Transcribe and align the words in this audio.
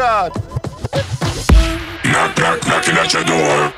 God. 0.00 0.32
Knock, 2.06 2.34
knock, 2.38 2.66
knocking 2.66 2.94
at 2.96 3.12
your 3.12 3.22
door. 3.24 3.70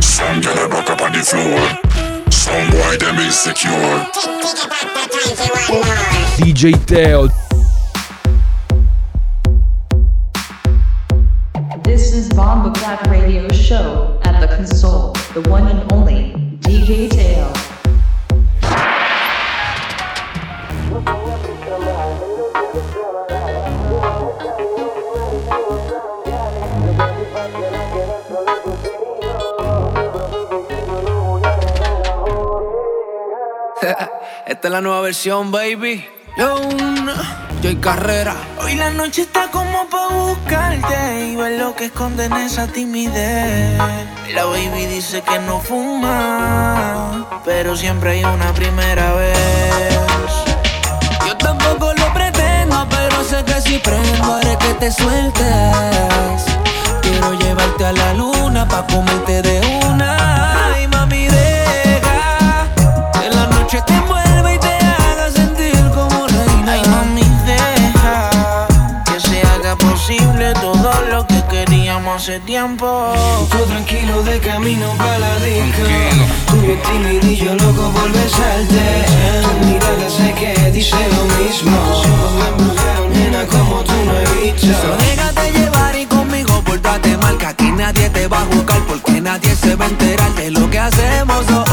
Some 0.00 0.40
girl 0.40 0.66
a 0.66 0.68
back 0.68 0.90
up 0.90 1.00
on 1.02 1.12
the 1.12 1.22
floor. 1.22 1.60
Some 2.32 2.68
boy 2.72 2.96
them 2.96 3.14
insecure. 3.20 3.70
DJ 6.36 6.74
Teo. 6.84 7.28
This 11.84 12.12
is 12.12 12.28
Bomba 12.30 12.76
Clap 12.76 13.06
Radio 13.06 13.48
Show 13.52 14.20
at 14.24 14.40
the 14.40 14.48
console, 14.48 15.12
the 15.32 15.48
one 15.48 15.68
and 15.68 15.92
only 15.92 16.37
Esta 34.58 34.66
es 34.66 34.72
la 34.72 34.80
nueva 34.80 35.02
versión, 35.02 35.52
baby. 35.52 36.04
Yo, 36.36 36.58
yo 37.62 37.70
y 37.70 37.76
carrera. 37.76 38.34
Hoy 38.60 38.74
la 38.74 38.90
noche 38.90 39.22
está 39.22 39.48
como 39.52 39.88
pa' 39.88 40.08
buscarte 40.08 41.28
y 41.28 41.36
ver 41.36 41.60
lo 41.60 41.76
que 41.76 41.84
esconde 41.84 42.24
en 42.24 42.32
esa 42.32 42.66
timidez. 42.66 43.78
La 44.34 44.46
baby 44.46 44.86
dice 44.86 45.22
que 45.22 45.38
no 45.38 45.60
fuma, 45.60 47.40
pero 47.44 47.76
siempre 47.76 48.10
hay 48.10 48.24
una 48.24 48.52
primera 48.52 49.12
vez. 49.12 49.92
Yo 51.24 51.36
tampoco 51.36 51.94
lo 51.94 52.12
pretendo, 52.12 52.84
pero 52.90 53.22
sé 53.22 53.44
que 53.44 53.60
si 53.60 53.78
prendo 53.78 54.34
haré 54.34 54.58
que 54.58 54.74
te 54.74 54.90
sueltes. 54.90 56.42
Quiero 57.02 57.32
llevarte 57.34 57.84
a 57.84 57.92
la 57.92 58.12
luna 58.14 58.66
pa' 58.66 58.84
comerte 58.88 59.40
de 59.40 59.60
una. 59.86 60.72
Ay, 60.74 60.88
mami, 60.88 61.28
deja 61.28 62.66
que 63.12 63.30
la 63.30 63.46
noche 63.46 63.80
te 63.86 63.92
envuelva 63.92 64.27
posible 70.08 70.54
todo 70.54 70.90
lo 71.10 71.26
que 71.26 71.42
queríamos 71.50 72.22
hace 72.22 72.40
tiempo. 72.40 73.12
Tú 73.50 73.58
tranquilo 73.64 74.22
de 74.22 74.38
camino 74.38 74.94
para 74.96 75.18
la 75.18 75.36
disco. 75.40 75.82
Tú 76.46 76.60
bien 76.62 76.80
timidillo, 76.82 77.54
loco 77.54 77.90
por 77.90 78.10
besarte. 78.12 79.04
Tu 79.42 79.66
mirada 79.66 80.08
sé 80.08 80.32
que 80.32 80.70
dice 80.70 80.96
lo 81.14 81.24
mismo. 81.36 82.02
Nena, 83.12 83.44
como 83.46 83.80
tú 83.84 83.92
no 84.06 84.12
he 84.18 84.50
visto. 84.50 84.80
Solo 84.80 84.96
déjate 84.96 85.52
llevar 85.52 85.94
y 85.96 86.06
conmigo 86.06 86.62
pórtate 86.62 87.16
mal 87.18 87.36
Que 87.36 87.46
aquí 87.46 87.70
nadie 87.72 88.08
te 88.10 88.28
va 88.28 88.38
a 88.42 88.44
juzgar 88.46 88.80
Porque 88.86 89.20
nadie 89.20 89.54
se 89.56 89.74
va 89.76 89.86
a 89.86 89.88
enterar 89.88 90.34
de 90.36 90.50
lo 90.50 90.70
que 90.70 90.78
hacemos. 90.78 91.44
Oh, 91.50 91.67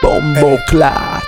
Bombo 0.00 0.56
Clat. 0.68 1.24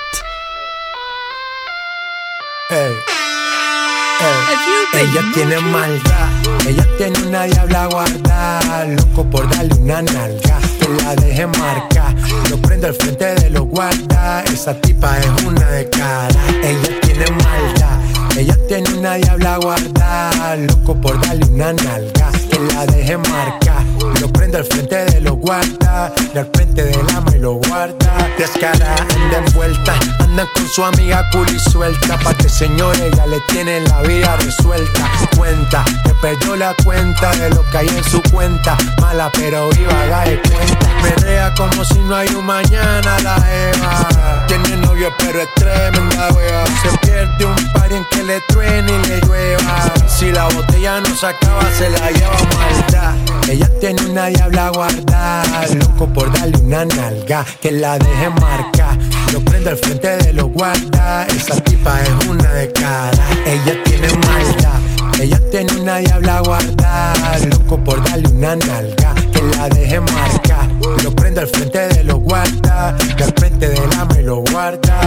Ella 4.94 5.22
tiene 5.34 5.58
maldad, 5.58 6.28
ella 6.64 6.86
tiene 6.96 7.18
una 7.26 7.42
diabla 7.42 7.86
guardada, 7.86 8.84
loco 8.84 9.24
por 9.28 9.48
darle 9.48 9.74
una 9.80 10.02
nalga, 10.02 10.60
que 10.78 10.88
la 11.02 11.16
deje 11.16 11.46
marca, 11.48 12.14
lo 12.48 12.56
prende 12.58 12.86
al 12.86 12.94
frente 12.94 13.34
de 13.34 13.50
los 13.50 13.64
guarda, 13.64 14.44
esa 14.44 14.72
tipa 14.80 15.18
es 15.18 15.44
una 15.44 15.70
de 15.70 15.90
cara, 15.90 16.40
ella 16.62 17.00
tiene 17.00 17.24
maldad, 17.32 17.98
ella 18.38 18.56
tiene 18.68 18.94
una 18.94 19.14
diabla 19.14 19.56
guardada, 19.56 20.54
loco 20.54 20.94
por 21.00 21.20
darle 21.20 21.46
una 21.46 21.72
nalga, 21.72 22.30
que 22.48 22.60
la 22.72 22.86
deje 22.86 23.18
marca, 23.18 23.84
lo 24.22 24.28
prende 24.28 24.58
al 24.58 24.64
frente 24.64 25.04
de 25.06 25.20
los 25.20 25.34
guarda, 25.34 26.12
y 26.32 26.38
al 26.38 26.48
frente 26.54 26.84
del 26.84 27.04
ama 27.16 27.32
y 27.34 27.40
lo 27.40 27.54
guarda, 27.54 28.30
descara, 28.38 28.94
anda 29.16 29.38
envuelta, 29.38 29.94
andan 30.20 30.46
con 30.54 30.68
su 30.68 30.84
amiga 30.84 31.28
cool 31.32 31.48
y 31.50 31.58
suelta, 31.58 32.16
pa' 32.18 32.32
que 32.34 32.48
señores 32.48 33.10
ya 33.16 33.26
le 33.26 33.40
tienen 33.48 33.82
la 33.82 34.00
vida 34.02 34.36
resuelta, 34.36 35.10
cuenta, 35.36 35.84
que 36.04 36.14
perdió 36.22 36.54
la 36.54 36.72
cuenta 36.84 37.32
de 37.32 37.50
lo 37.50 37.68
que 37.70 37.78
hay 37.78 37.88
en 37.88 38.04
su 38.04 38.22
cuenta, 38.30 38.76
mala 39.00 39.28
pero 39.34 39.68
viva, 39.70 40.06
da 40.06 40.24
de 40.24 40.40
cuenta, 40.40 40.88
perrea 41.02 41.52
como 41.56 41.84
si 41.84 41.98
no 41.98 42.14
hay 42.14 42.28
un 42.28 42.46
mañana 42.46 43.18
la 43.24 43.36
Eva, 43.52 44.44
tiene 44.46 44.76
novio 44.76 45.12
pero 45.18 45.42
es 45.42 45.52
tremenda 45.56 46.30
wea, 46.30 46.64
se 46.80 46.96
pierde 46.98 47.44
un 47.44 47.72
par 47.72 47.92
en 47.92 48.04
que 48.12 48.22
le 48.22 48.40
truene 48.42 48.92
y 48.92 49.08
le 49.08 49.20
llueva, 49.22 49.92
si 50.06 50.30
la 50.30 50.44
botella 50.44 51.00
no 51.00 51.16
se 51.16 51.26
acaba 51.26 51.68
se 51.76 51.90
la 51.90 52.10
lleva 52.12 52.36
maldad, 52.56 53.16
ella 53.48 53.68
tiene 53.80 54.11
una 54.12 54.26
diabla 54.26 54.68
guardada, 54.68 55.66
loco 55.74 56.06
por 56.06 56.30
darle 56.34 56.58
una 56.58 56.84
nalga, 56.84 57.46
que 57.62 57.72
la 57.72 57.96
deje 57.96 58.28
marca, 58.28 58.98
lo 59.32 59.40
prende 59.40 59.70
al 59.70 59.78
frente 59.78 60.18
de 60.18 60.34
los 60.34 60.52
guarda, 60.52 61.26
esa 61.28 61.58
tipa 61.62 61.98
es 62.02 62.26
una 62.28 62.52
de 62.52 62.70
cara, 62.72 63.24
ella 63.46 63.82
tiene 63.84 64.08
maldad, 64.08 65.18
ella 65.18 65.40
tiene 65.50 65.80
una 65.80 65.96
diabla 65.96 66.40
guardada, 66.42 67.38
loco 67.38 67.82
por 67.82 68.04
darle 68.04 68.28
una 68.28 68.54
nalga, 68.54 69.14
que 69.32 69.42
la 69.56 69.70
deje 69.70 70.00
marca, 70.00 70.68
lo 71.02 71.10
prende 71.16 71.40
al 71.40 71.48
frente 71.48 71.78
de 71.78 72.04
los 72.04 72.18
guarda, 72.18 72.94
que 73.16 73.24
al 73.24 73.32
frente 73.32 73.70
del 73.70 73.92
ama 73.98 74.14
y 74.20 74.24
lo 74.24 74.42
guarda. 74.52 75.00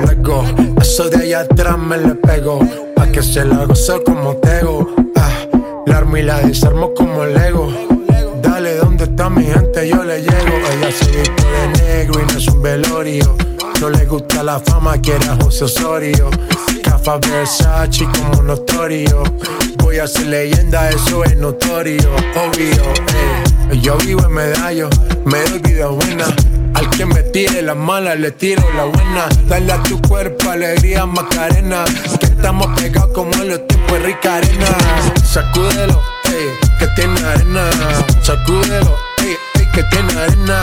Luego, 0.00 0.44
eso 0.80 1.08
de 1.08 1.18
allá 1.18 1.40
atrás 1.40 1.78
me 1.78 1.98
le 1.98 2.16
pego, 2.16 2.58
pa' 2.96 3.06
que 3.06 3.22
se 3.22 3.44
la 3.44 3.64
goce 3.64 4.02
como 4.04 4.34
tego, 4.38 5.05
la 5.86 5.98
armo 5.98 6.16
y 6.16 6.22
la 6.22 6.40
desarmo 6.40 6.92
como 6.94 7.24
Lego. 7.24 7.72
Dale, 8.42 8.76
¿dónde 8.76 9.04
está 9.04 9.30
mi 9.30 9.44
gente? 9.44 9.88
Yo 9.88 10.04
le 10.04 10.20
llego. 10.20 10.56
Ella 10.72 10.92
se 10.92 11.10
viste 11.10 11.44
de 11.44 11.68
negro 11.82 12.20
y 12.20 12.32
no 12.32 12.38
es 12.38 12.48
un 12.48 12.62
velorio. 12.62 13.36
No 13.80 13.90
le 13.90 14.04
gusta 14.04 14.42
la 14.42 14.58
fama, 14.60 14.98
quiere 15.00 15.26
a 15.26 15.36
José 15.36 15.64
Osorio. 15.64 16.30
Cafa 16.82 17.18
Versace 17.18 18.04
como 18.04 18.42
notorio. 18.42 19.22
Voy 19.78 19.98
a 19.98 20.06
ser 20.06 20.26
leyenda, 20.26 20.90
eso 20.90 21.24
es 21.24 21.36
notorio. 21.36 22.10
Obvio, 22.34 22.82
eh. 22.82 23.80
Yo 23.80 23.96
vivo 23.98 24.24
en 24.24 24.32
medallo, 24.32 24.88
me 25.24 25.42
doy 25.44 25.58
vida 25.60 25.86
buena. 25.88 26.26
Al 26.76 26.90
que 26.90 27.06
me 27.06 27.22
tire 27.22 27.62
la 27.62 27.74
mala, 27.74 28.14
le 28.14 28.32
tiro 28.32 28.62
la 28.74 28.84
buena. 28.84 29.28
Dale 29.48 29.72
a 29.72 29.82
tu 29.82 29.98
cuerpo 30.02 30.50
alegría, 30.50 31.06
Macarena. 31.06 31.86
Que 32.20 32.26
estamos 32.26 32.66
pegados 32.78 33.12
como 33.14 33.32
en 33.32 33.48
los 33.48 33.66
tiempos 33.66 34.02
rica 34.02 34.36
arena. 34.36 34.66
Sacúdelo, 35.24 36.02
ey, 36.24 36.50
que 36.78 36.86
tiene 36.88 37.18
arena. 37.20 37.70
Sacúdelo, 38.20 38.94
ey, 39.20 39.36
ey, 39.54 39.66
que 39.72 39.82
tiene 39.84 40.12
arena. 40.20 40.62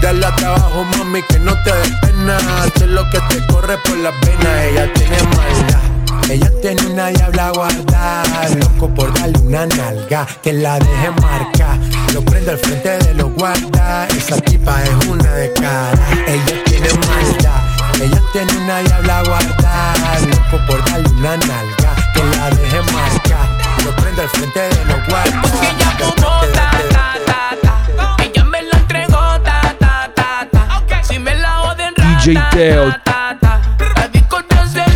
Dale 0.00 0.26
a 0.26 0.36
trabajo, 0.36 0.84
mami, 0.96 1.22
que 1.22 1.40
no 1.40 1.52
te 1.64 1.72
des 1.72 1.92
pena. 2.02 2.38
Sé 2.76 2.86
lo 2.86 3.02
que 3.10 3.18
te 3.28 3.44
corre 3.52 3.76
por 3.78 3.96
las 3.96 4.14
venas. 4.20 4.64
Ella 4.64 4.92
tiene 4.92 5.16
maldad. 5.24 5.98
Ella 6.30 6.50
tiene 6.60 6.86
una 6.86 7.06
diabla 7.06 7.52
guardada, 7.52 8.48
loco 8.50 8.94
por 8.94 9.18
darle 9.18 9.38
una 9.38 9.64
nalga, 9.64 10.26
que 10.42 10.52
la 10.52 10.78
deje 10.78 11.10
marca, 11.22 11.78
lo 12.12 12.22
prende 12.22 12.52
al 12.52 12.58
frente 12.58 12.98
de 12.98 13.14
los 13.14 13.32
guarda, 13.34 14.06
esa 14.08 14.40
tipa 14.40 14.82
es 14.82 15.06
una 15.06 15.32
de 15.34 15.52
cara, 15.54 15.98
ella 16.26 16.64
tiene 16.64 16.88
maldad, 17.06 17.62
ella 18.00 18.22
tiene 18.32 18.52
una 18.56 18.78
diabla 18.80 19.22
guardada, 19.24 20.18
loco 20.20 20.64
por 20.66 20.84
darle 20.90 21.08
una 21.10 21.36
nalga, 21.36 21.94
que 22.14 22.24
la 22.36 22.50
deje 22.50 22.82
marca, 22.92 23.38
lo 23.84 23.96
prende 23.96 24.22
al 24.22 24.28
frente 24.28 24.60
de 24.60 24.84
los 24.86 25.06
guarda. 25.06 25.42
Ella 25.62 25.90
fumó, 25.98 26.40
ta, 26.52 26.70
ta, 26.90 27.14
ta, 27.26 27.56
ta. 27.62 28.22
Ella 28.24 28.44
me 28.44 28.62
la 28.62 28.76
entregó, 28.78 29.40
ta, 29.42 29.74
ta, 29.78 30.10
ta, 30.14 30.48
ta. 30.50 31.02
Si 31.04 31.18
me 31.18 31.34
la 31.34 31.50
joden, 31.56 31.94
ra, 31.96 32.18
DJ 32.22 32.34
ta, 32.34 32.50
Teo. 32.50 32.90
ta, 32.90 33.02
ta, 33.04 33.38
ta. 33.40 33.60
La 33.96 34.08
disco 34.08 34.38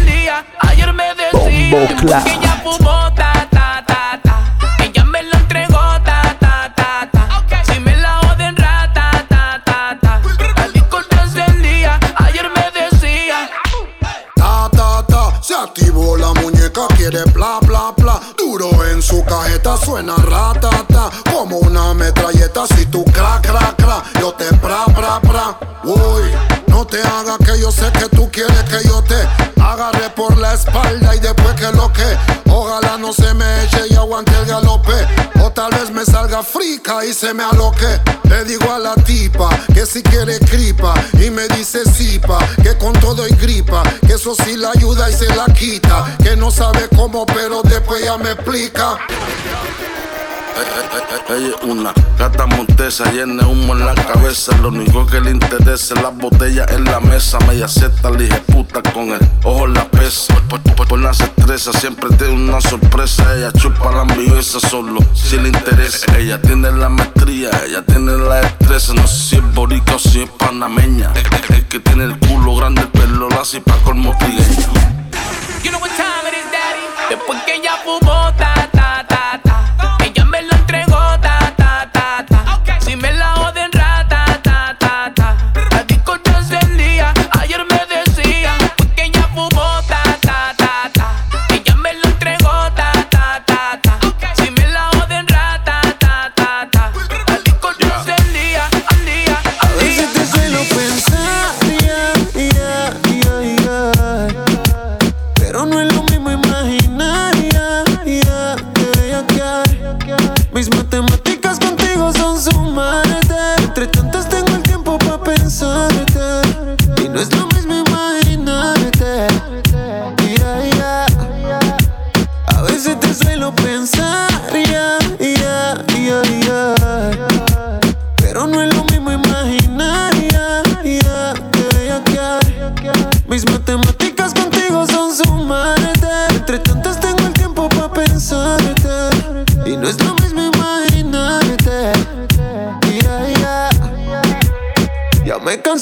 día, 0.07 0.45
ayer 0.61 0.93
me 0.93 1.05
decía 1.15 1.71
Bombo 1.71 1.97
Clap. 2.01 2.52
suena 19.71 20.17
ratata 20.17 21.11
como 21.31 21.59
una 21.59 21.95
metralleta. 21.95 22.67
Si 22.67 22.87
tú 22.87 23.05
cra, 23.05 23.41
cra, 23.41 23.75
cra, 23.77 24.03
yo 24.21 24.33
te 24.33 24.53
pra, 24.57 24.85
pra, 24.87 25.21
pra. 25.21 25.59
Uy, 25.85 26.31
no 26.67 26.85
te 26.85 27.01
hagas 27.01 27.39
que 27.39 27.61
yo 27.61 27.71
sé 27.71 27.91
que 27.93 28.09
tú 28.09 28.29
quieres 28.31 28.63
que 28.65 28.87
yo 28.87 29.03
te 29.03 29.17
agarre 29.61 30.11
por 30.11 30.37
la 30.37 30.55
espalda 30.55 31.15
y 31.15 31.21
después 31.21 31.55
que 31.55 31.71
lo 31.73 31.93
que 31.93 32.03
y 37.05 37.13
se 37.15 37.33
me 37.35 37.45
aloque. 37.45 38.01
Le 38.25 38.45
digo 38.45 38.73
a 38.73 38.79
la 38.79 38.95
tipa 38.95 39.49
que 39.73 39.87
si 39.87 40.03
quiere 40.03 40.39
cripa 40.41 40.95
y 41.15 41.31
me 41.31 41.47
dice 41.49 41.85
sipa 41.85 42.39
que 42.63 42.77
con 42.77 42.93
todo 42.95 43.27
y 43.29 43.35
gripa, 43.35 43.83
que 44.07 44.15
eso 44.15 44.35
sí 44.45 44.57
la 44.57 44.71
ayuda 44.71 45.09
y 45.11 45.13
se 45.13 45.29
la 45.35 45.47
quita. 45.47 46.17
Que 46.23 46.37
no 46.37 46.51
sabe 46.51 46.89
cómo, 46.97 47.27
pero 47.27 47.63
después 47.63 48.05
ya 48.05 48.19
me 48.19 48.33
explica. 48.33 48.99
Ella 51.29 51.49
es 51.49 51.65
una 51.65 51.95
gata 52.19 52.45
montesa, 52.45 53.11
llena 53.11 53.47
humo 53.47 53.73
en 53.73 53.87
la 53.87 53.95
cabeza. 53.95 54.55
Lo 54.59 54.69
único 54.69 55.07
que 55.07 55.19
le 55.19 55.31
interesa 55.31 55.95
es 55.95 56.03
las 56.03 56.15
botellas 56.15 56.71
en 56.73 56.85
la 56.85 57.01
mesa. 57.01 57.39
Me 57.49 57.63
acepta 57.63 58.11
la 58.11 58.23
hija 58.23 58.39
puta 58.53 58.83
con 58.93 59.13
el 59.13 59.21
ojo 59.43 59.65
en 59.65 59.75
la 59.75 59.89
pesa. 59.89 60.35
Por, 60.51 60.61
por, 60.61 60.87
por 60.89 60.99
las 60.99 61.21
estrellas 61.21 61.71
siempre 61.81 62.11
tiene 62.17 62.35
una 62.35 62.61
sorpresa. 62.61 63.35
Ella 63.35 63.51
chupa 63.53 63.93
la 63.93 64.03
ambiveza 64.03 64.61
solo 64.61 65.01
si 65.15 65.39
le 65.39 65.49
interesa. 65.49 66.19
Ella 66.19 66.39
tiene 66.43 66.71
la 66.71 66.91
maestría, 66.91 67.51
ella 67.67 67.83
tiene 67.83 68.13
la 68.13 68.43
destreza. 68.43 68.93
No 68.93 69.07
sé 69.07 69.31
si 69.31 69.37
es 69.37 69.55
borica 69.55 69.95
o 69.95 69.99
si 69.99 70.23
es 70.23 70.31
panameña. 70.31 71.13
Es, 71.15 71.65
que 71.65 71.81
tiene 71.81 72.05
el 72.05 72.19
culo 72.19 72.57
grande, 72.57 72.83
el 72.83 72.89
pelo 72.89 73.31
lacio 73.31 73.61
y 73.61 73.63
pa' 73.63 73.79
colmo. 73.85 74.15
Después 77.09 77.43
que 77.45 77.57
ella 77.57 77.73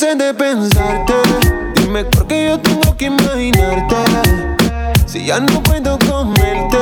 cansé 0.00 0.14
de 0.14 0.32
pensarte. 0.34 1.12
Dime 1.74 2.04
por 2.04 2.26
qué 2.26 2.48
yo 2.48 2.58
tengo 2.58 2.96
que 2.96 3.06
imaginarte. 3.06 3.96
Si 5.06 5.26
ya 5.26 5.40
no 5.40 5.62
puedo 5.62 5.98
comerte, 5.98 6.78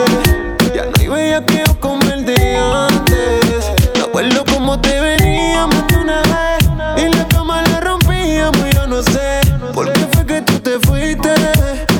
ya 0.74 0.84
no 0.84 0.92
hay 0.98 1.08
bella 1.08 1.44
que 1.44 1.64
yo 1.66 1.80
como 1.80 2.02
el 2.12 2.24
de 2.24 2.56
antes. 2.56 3.72
Me 3.94 4.00
acuerdo 4.02 4.44
como 4.44 4.80
te 4.80 5.00
veníamos 5.00 5.86
de 5.88 5.96
una 5.96 6.22
vez 6.22 7.04
y 7.04 7.16
la 7.16 7.26
cama 7.28 7.62
la 7.62 7.80
rompíamos. 7.80 8.70
Yo 8.74 8.86
no 8.86 9.02
sé 9.02 9.40
por 9.74 9.92
qué 9.92 10.06
fue 10.12 10.26
que 10.26 10.42
tú 10.42 10.60
te 10.60 10.78
fuiste 10.80 11.34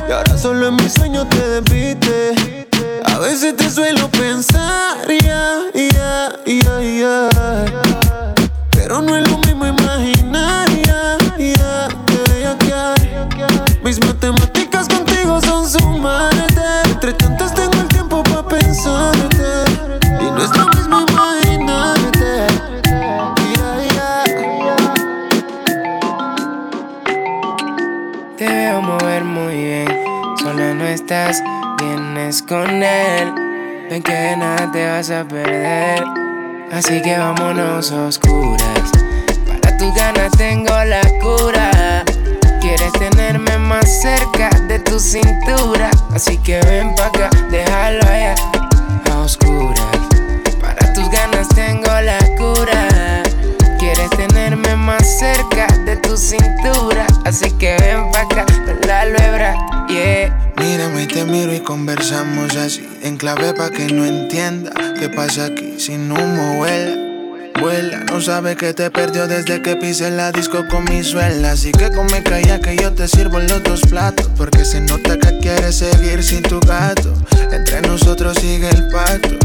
y 0.07 0.11
ahora 0.11 0.37
solo 0.37 0.67
en 0.67 0.75
mis 0.77 0.93
sueños 0.93 1.27
te 1.29 1.49
despiste. 1.49 2.67
A 3.05 3.19
veces 3.19 3.55
te 3.57 3.69
suelo 3.69 4.07
pensar, 4.09 4.97
con 32.37 32.83
él. 32.83 33.33
Ven 33.89 34.03
que 34.03 34.35
nada 34.37 34.71
te 34.71 34.87
vas 34.87 35.09
a 35.09 35.23
perder, 35.25 36.03
así 36.71 37.01
que 37.01 37.17
vámonos 37.17 37.91
a 37.91 38.05
oscuras. 38.05 38.91
Para 39.47 39.75
tus 39.77 39.93
ganas 39.95 40.31
tengo 40.37 40.71
la 40.85 41.01
cura. 41.21 42.03
Quieres 42.61 42.93
tenerme 42.93 43.57
más 43.57 44.01
cerca 44.01 44.49
de 44.67 44.77
tu 44.79 44.99
cintura, 44.99 45.89
así 46.13 46.37
que 46.37 46.61
ven 46.61 46.93
pa' 46.93 47.07
acá, 47.07 47.29
déjalo 47.49 48.03
allá, 48.03 48.35
a 49.11 49.17
oscuras. 49.21 49.97
Para 50.61 50.93
tus 50.93 51.09
ganas 51.09 51.47
tengo 51.49 51.89
la 52.01 52.19
cura. 52.37 52.98
Más 54.79 55.19
cerca 55.19 55.67
de 55.85 55.97
tu 55.97 56.17
cintura, 56.17 57.05
así 57.25 57.51
que 57.51 57.75
ven 57.79 58.11
pa' 58.11 58.21
acá, 58.21 58.45
la 58.87 59.05
luebra, 59.05 59.55
yeah. 59.87 60.53
Mírame 60.57 61.03
y 61.03 61.07
te 61.07 61.23
miro 61.25 61.53
y 61.53 61.59
conversamos 61.59 62.55
así 62.55 62.87
En 63.01 63.17
clave 63.17 63.53
pa' 63.53 63.69
que 63.69 63.87
no 63.87 64.05
entienda 64.05 64.71
qué 64.99 65.07
pasa 65.09 65.45
aquí 65.45 65.75
Sin 65.79 66.11
humo 66.11 66.57
vuela, 66.57 66.97
vuela 67.61 67.99
No 68.11 68.19
sabe 68.19 68.55
que 68.55 68.73
te 68.73 68.91
perdió 68.91 69.27
desde 69.27 69.61
que 69.61 69.75
pisé 69.77 70.11
la 70.11 70.31
disco 70.31 70.67
con 70.67 70.83
mi 70.85 71.03
suela 71.03 71.51
Así 71.51 71.71
que 71.71 71.91
come 71.91 72.23
calla 72.23 72.59
que 72.59 72.75
yo 72.75 72.93
te 72.93 73.07
sirvo 73.07 73.39
los 73.39 73.63
dos 73.63 73.81
platos 73.81 74.29
Porque 74.35 74.65
se 74.65 74.81
nota 74.81 75.17
que 75.17 75.39
quieres 75.39 75.77
seguir 75.77 76.23
sin 76.23 76.41
tu 76.41 76.59
gato 76.59 77.13
Entre 77.51 77.81
nosotros 77.81 78.37
sigue 78.39 78.69
el 78.69 78.89
pacto 78.89 79.37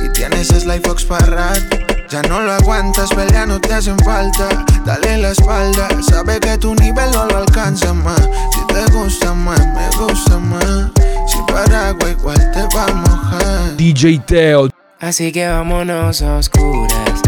y 0.00 0.08
tienes 0.10 0.48
Sly 0.48 0.80
Fox 0.80 1.04
para 1.04 1.26
rato. 1.26 1.97
Ya 2.10 2.22
no 2.22 2.40
lo 2.40 2.52
aguantas, 2.52 3.10
pelea 3.10 3.44
no 3.44 3.60
te 3.60 3.74
hacen 3.74 3.98
falta. 3.98 4.48
Dale 4.86 5.18
la 5.18 5.30
espalda, 5.32 5.88
sabe 6.00 6.40
que 6.40 6.56
tu 6.56 6.74
nivel 6.74 7.10
no 7.12 7.26
lo 7.26 7.38
alcanza 7.38 7.92
más. 7.92 8.20
Si 8.52 8.66
te 8.72 8.90
gusta 8.92 9.34
más, 9.34 9.60
me 9.74 9.88
gusta 9.98 10.38
más. 10.38 10.90
Si 11.26 11.36
Paraguay 11.52 12.12
igual 12.12 12.50
te 12.52 12.62
va 12.74 12.84
a 12.86 12.94
mojar. 12.94 13.76
DJ 13.76 14.20
Teo, 14.20 14.68
Así 15.00 15.32
que 15.32 15.48
vámonos 15.48 16.22
a 16.22 16.36
oscuras. 16.36 17.20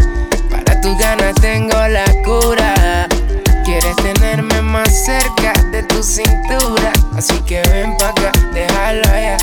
Para 0.49 0.81
tus 0.81 0.97
ganas 0.97 1.35
tengo 1.35 1.77
la 1.87 2.05
cura. 2.25 3.07
Quieres 3.63 3.95
tenerme 3.97 4.63
más 4.63 4.89
cerca 5.05 5.53
de 5.71 5.83
tu 5.83 6.01
cintura. 6.01 6.91
Así 7.15 7.39
que 7.41 7.61
ven 7.71 7.95
pa' 7.97 8.09
acá, 8.09 8.31
déjalo 8.51 9.03
allá, 9.13 9.37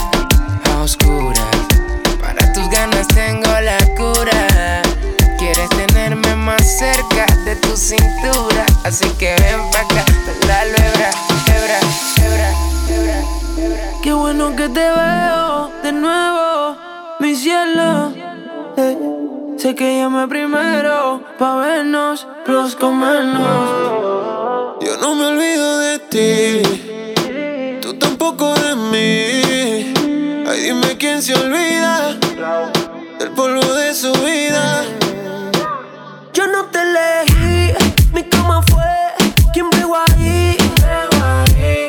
cerca 6.78 7.26
de 7.44 7.56
tu 7.56 7.76
cintura. 7.76 8.64
Así 8.84 9.08
que 9.18 9.34
ven 9.40 9.60
pa' 9.72 9.80
acá, 9.80 10.04
la 10.46 10.64
lebra, 10.64 11.10
hebra, 11.52 11.80
hebra, 12.22 12.50
hebra, 12.88 13.18
hebra. 13.58 13.86
Qué 14.00 14.12
bueno 14.12 14.54
que 14.54 14.68
te 14.68 14.88
veo 15.00 15.72
de 15.82 15.90
nuevo, 15.92 16.76
mi 17.18 17.34
cielo. 17.34 18.12
Eh, 18.76 18.96
sé 19.56 19.74
que 19.74 19.98
llamé 19.98 20.28
primero 20.28 21.20
pa' 21.36 21.56
vernos, 21.56 22.28
los 22.46 22.76
comernos. 22.76 24.78
Yo 24.80 24.96
no 24.98 25.16
me 25.16 25.24
olvido 25.32 25.78
de 25.78 25.98
ti, 26.12 26.62
tú 27.82 27.94
tampoco 27.94 28.54
de 28.54 28.76
mí. 28.76 29.94
Ay, 30.48 30.60
dime 30.60 30.96
quién 30.96 31.22
se 31.22 31.34
olvida 31.34 32.16
del 33.18 33.30
polvo 33.30 33.64
de 33.74 33.92
su 33.94 34.12
vida 34.12 34.84
mi 38.12 38.22
cama 38.24 38.62
fue 38.62 38.84
quien 39.52 39.68
pegó 39.70 39.96
ahí. 39.96 40.56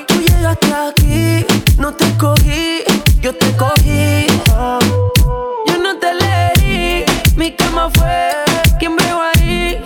Tú 0.07 0.15
llegaste 0.15 0.73
aquí, 0.73 1.45
no 1.77 1.93
te 1.93 2.05
cogí, 2.17 2.83
yo 3.21 3.33
te 3.35 3.55
cogí. 3.57 4.27
Yo 5.67 5.77
no 5.81 5.97
te 5.99 6.13
leí, 6.13 7.05
mi 7.35 7.55
cama 7.55 7.89
fue 7.93 8.31
quien 8.79 8.95
pegó 8.95 9.21
ahí. 9.21 9.81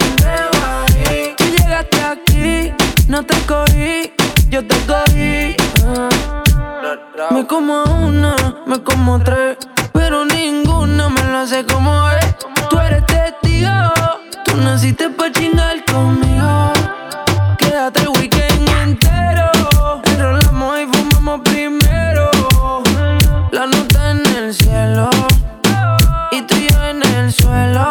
Tú 1.38 1.44
llegaste 1.46 2.01
aquí, 2.01 2.74
no 3.08 3.24
te 3.25 3.36
cogí, 3.46 4.13
yo 4.50 4.65
te 4.65 4.75
cogí. 4.86 5.56
Me 7.32 7.48
como 7.48 7.84
una, 7.84 8.36
me 8.65 8.82
como 8.84 9.20
tres, 9.24 9.58
pero 9.94 10.25
ninguna 10.25 11.10
me 11.10 11.24
lo 11.24 11.38
hace 11.39 11.65
como 11.65 12.10
es. 12.10 12.36
Tú 12.70 12.80
eres 12.80 13.06
testigo 13.06 13.70
naciste 14.57 15.10
pa' 15.10 15.31
chingar 15.31 15.83
conmigo. 15.86 16.74
Quédate 17.57 18.01
el 18.01 18.10
weekend 18.10 18.69
entero, 18.83 19.50
enrolamos 20.05 20.79
y 20.79 20.86
fumamos 20.86 21.41
primero. 21.41 22.29
La 23.51 23.65
nota 23.65 24.12
en 24.12 24.25
el 24.36 24.53
cielo 24.53 25.10
y 26.31 26.41
tú 26.43 26.55
y 26.55 26.67
yo 26.69 26.86
en 26.86 27.03
el 27.03 27.33
suelo. 27.33 27.88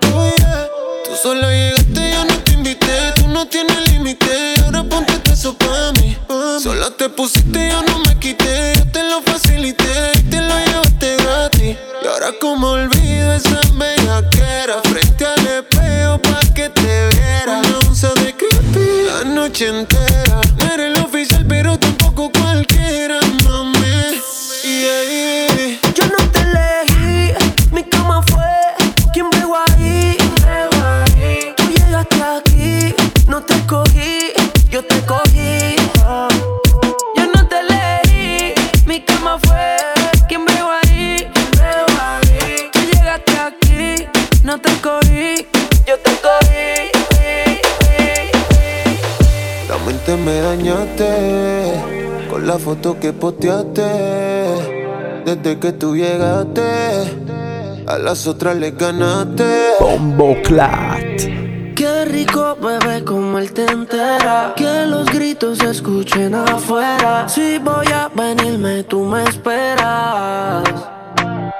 Tú 0.00 1.16
solo 1.22 1.48
llegaste, 1.50 2.12
yo 2.12 2.24
no 2.24 2.36
te 2.44 2.52
invité. 2.52 3.12
Tú 3.16 3.28
no 3.28 3.46
tienes 3.46 3.92
límite, 3.92 4.54
ahora 4.64 4.84
ponte 4.84 5.20
eso 5.32 5.56
pa' 5.56 5.92
mí. 6.00 6.16
Solo 6.62 6.92
te 6.92 7.08
pusiste, 7.08 7.70
yo 7.70 7.82
no 7.82 7.98
me 8.00 8.18
quité. 8.18 8.74
Yo 8.76 8.86
te 8.90 9.02
lo 9.04 9.22
facilité 9.22 10.12
y 10.18 10.22
te 10.24 10.40
lo 10.40 10.54
llevaste 10.58 11.16
gratis. 11.16 11.76
Y 12.02 12.06
ahora, 12.06 12.28
como 12.40 12.68
olvido 12.68 13.01
la 19.70 20.11
Desde 55.24 55.56
que 55.60 55.70
tú 55.70 55.94
llegaste, 55.94 56.62
a 57.86 57.96
las 57.96 58.26
otras 58.26 58.56
les 58.56 58.76
ganaste. 58.76 59.74
Bombo 59.78 60.34
Clat. 60.42 60.98
Qué 61.76 62.04
rico 62.06 62.56
bebé 62.60 63.04
como 63.04 63.38
él 63.38 63.52
te 63.52 63.64
entera 63.64 64.52
Que 64.56 64.86
los 64.86 65.06
gritos 65.06 65.58
se 65.58 65.70
escuchen 65.70 66.34
afuera 66.34 67.26
Si 67.28 67.58
voy 67.58 67.86
a 67.86 68.08
venirme 68.14 68.84
tú 68.84 69.04
me 69.04 69.24
esperas 69.24 70.62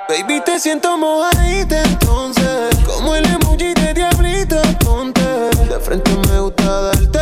Baby, 0.09 0.43
te 0.45 0.61
siento 0.61 0.99
mojadita 0.99 1.83
entonces. 1.83 2.77
Como 2.85 3.17
el 3.17 3.25
emoji 3.25 3.73
de 3.73 3.95
diablita, 3.95 4.61
ponte. 4.85 5.23
De 5.23 5.81
frente 5.81 6.11
me 6.29 6.41
gusta 6.41 6.83
darte. 6.83 7.21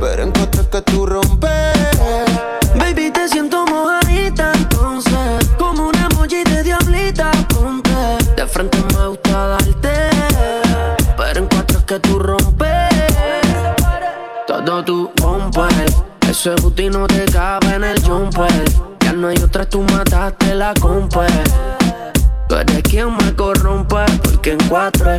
Pero 0.00 0.22
en 0.24 0.32
que 0.32 0.82
tú 0.82 1.06
rompes. 1.06 1.61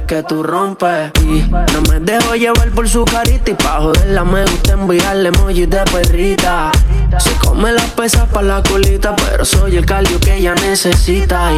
Que 0.02 0.24
tú 0.24 0.42
rompes 0.42 1.12
Y 1.22 1.42
no 1.50 1.82
me 1.90 2.00
dejo 2.00 2.36
llevar 2.36 2.70
por 2.72 2.90
su 2.90 3.06
carita 3.06 3.52
Y 3.52 3.54
pa' 3.54 3.80
joderla 3.80 4.24
me 4.24 4.44
gusta 4.44 4.74
enviarle 4.74 5.30
emojis 5.30 5.70
de 5.70 5.84
perrita 5.92 6.72
Se 7.20 7.32
come 7.36 7.72
las 7.72 7.92
pesas 7.92 8.28
pa' 8.30 8.42
la 8.42 8.64
colita 8.64 9.16
Pero 9.16 9.46
soy 9.46 9.78
el 9.78 9.86
cardio 9.86 10.20
que 10.20 10.38
ella 10.38 10.56
necesita 10.56 11.52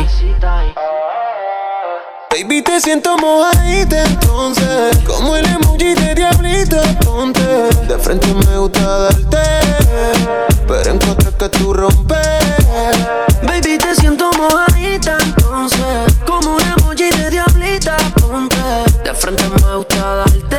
Baby, 2.30 2.63
te 2.63 2.82
siento 2.82 3.18
mojadita 3.18 4.04
entonces. 4.04 4.98
Como 5.08 5.38
el 5.38 5.46
emoji 5.46 5.96
de 5.96 6.15
diablita, 6.15 6.82
ponte. 7.00 7.39
De 7.88 7.98
frente 7.98 8.27
me 8.34 8.58
gusta 8.58 8.82
darte. 8.82 9.38
Pero 10.68 10.92
en 10.92 10.98
cuatro 10.98 11.30
es 11.30 11.36
que 11.36 11.50
tú 11.58 11.72
rompes. 11.72 12.20
Baby 13.42 13.77
te 13.77 13.96
siento 13.96 14.30
mojadita 14.34 14.75
frente 19.15 19.43
me 19.50 19.75
gusta 19.75 20.15
darte. 20.15 20.57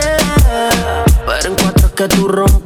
Pero 1.26 1.48
en 1.48 1.54
cuatro 1.54 1.94
que 1.94 2.08
tú 2.08 2.28
rompes 2.28 2.65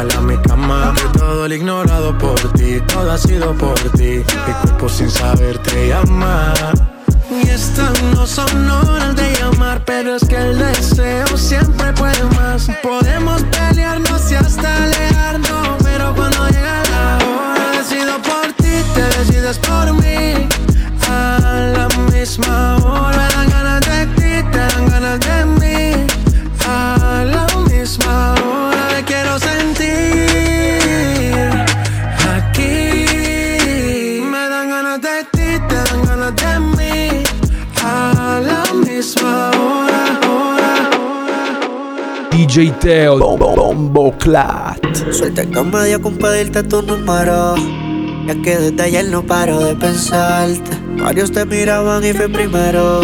vamos 0.00 0.14
a 0.14 0.16
llegar 0.16 0.16
a 0.16 0.20
mi 0.20 0.36
cama. 0.42 0.94
De 0.94 1.18
todo 1.18 1.46
el 1.46 1.52
ignorado 1.52 2.16
por 2.18 2.40
ti, 2.52 2.80
todo 2.92 3.12
ha 3.12 3.18
sido 3.18 3.54
por 3.54 3.78
ti. 3.96 4.22
Mi 4.46 4.52
cuerpo 4.62 4.88
sin 4.88 5.10
saber 5.10 5.58
te 5.58 5.88
llama. 5.88 6.54
Y 7.30 7.48
estas 7.48 8.02
no 8.14 8.26
son 8.26 8.68
horas 8.68 9.14
de 9.14 9.32
llamar, 9.38 9.82
pero 9.84 10.16
es 10.16 10.24
que 10.26 10.36
el 10.36 10.58
deseo 10.58 11.36
siempre 11.36 11.92
puede 11.92 12.24
más. 12.36 12.68
Podemos 12.82 13.29
DJ 42.50 42.72
Teo. 42.80 43.16
Bombo, 43.16 43.54
Bombo 43.54 44.10
Clat. 44.18 44.80
Suelta 45.12 45.46
que 45.46 45.62
me 45.62 45.86
dio 45.86 46.02
con 46.02 46.16
pedirte 46.18 46.64
tu 46.64 46.82
número. 46.82 47.54
Ya 48.26 48.34
que 48.42 48.56
desde 48.58 48.82
ayer 48.82 49.08
no 49.08 49.22
paro 49.22 49.60
de 49.60 49.76
pensarte. 49.76 50.76
Varios 51.00 51.30
te 51.30 51.44
miraban 51.44 52.04
y 52.04 52.12
fui 52.12 52.26
primero. 52.26 53.02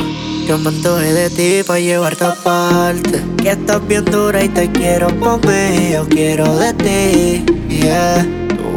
Yo 0.49 0.59
me 0.59 0.71
antojé 0.71 1.13
de 1.13 1.31
ti 1.31 1.63
pa' 1.65 1.79
llevarte 1.79 2.25
aparte. 2.25 3.23
Que 3.41 3.51
estás 3.51 3.87
bien 3.87 4.05
dura 4.07 4.43
y 4.43 4.49
te 4.49 4.69
quiero 4.73 5.07
por 5.21 5.39
mí. 5.47 5.93
Yo 5.93 6.09
quiero 6.09 6.57
de 6.57 6.73
ti, 6.75 7.45
yeah. 7.69 8.27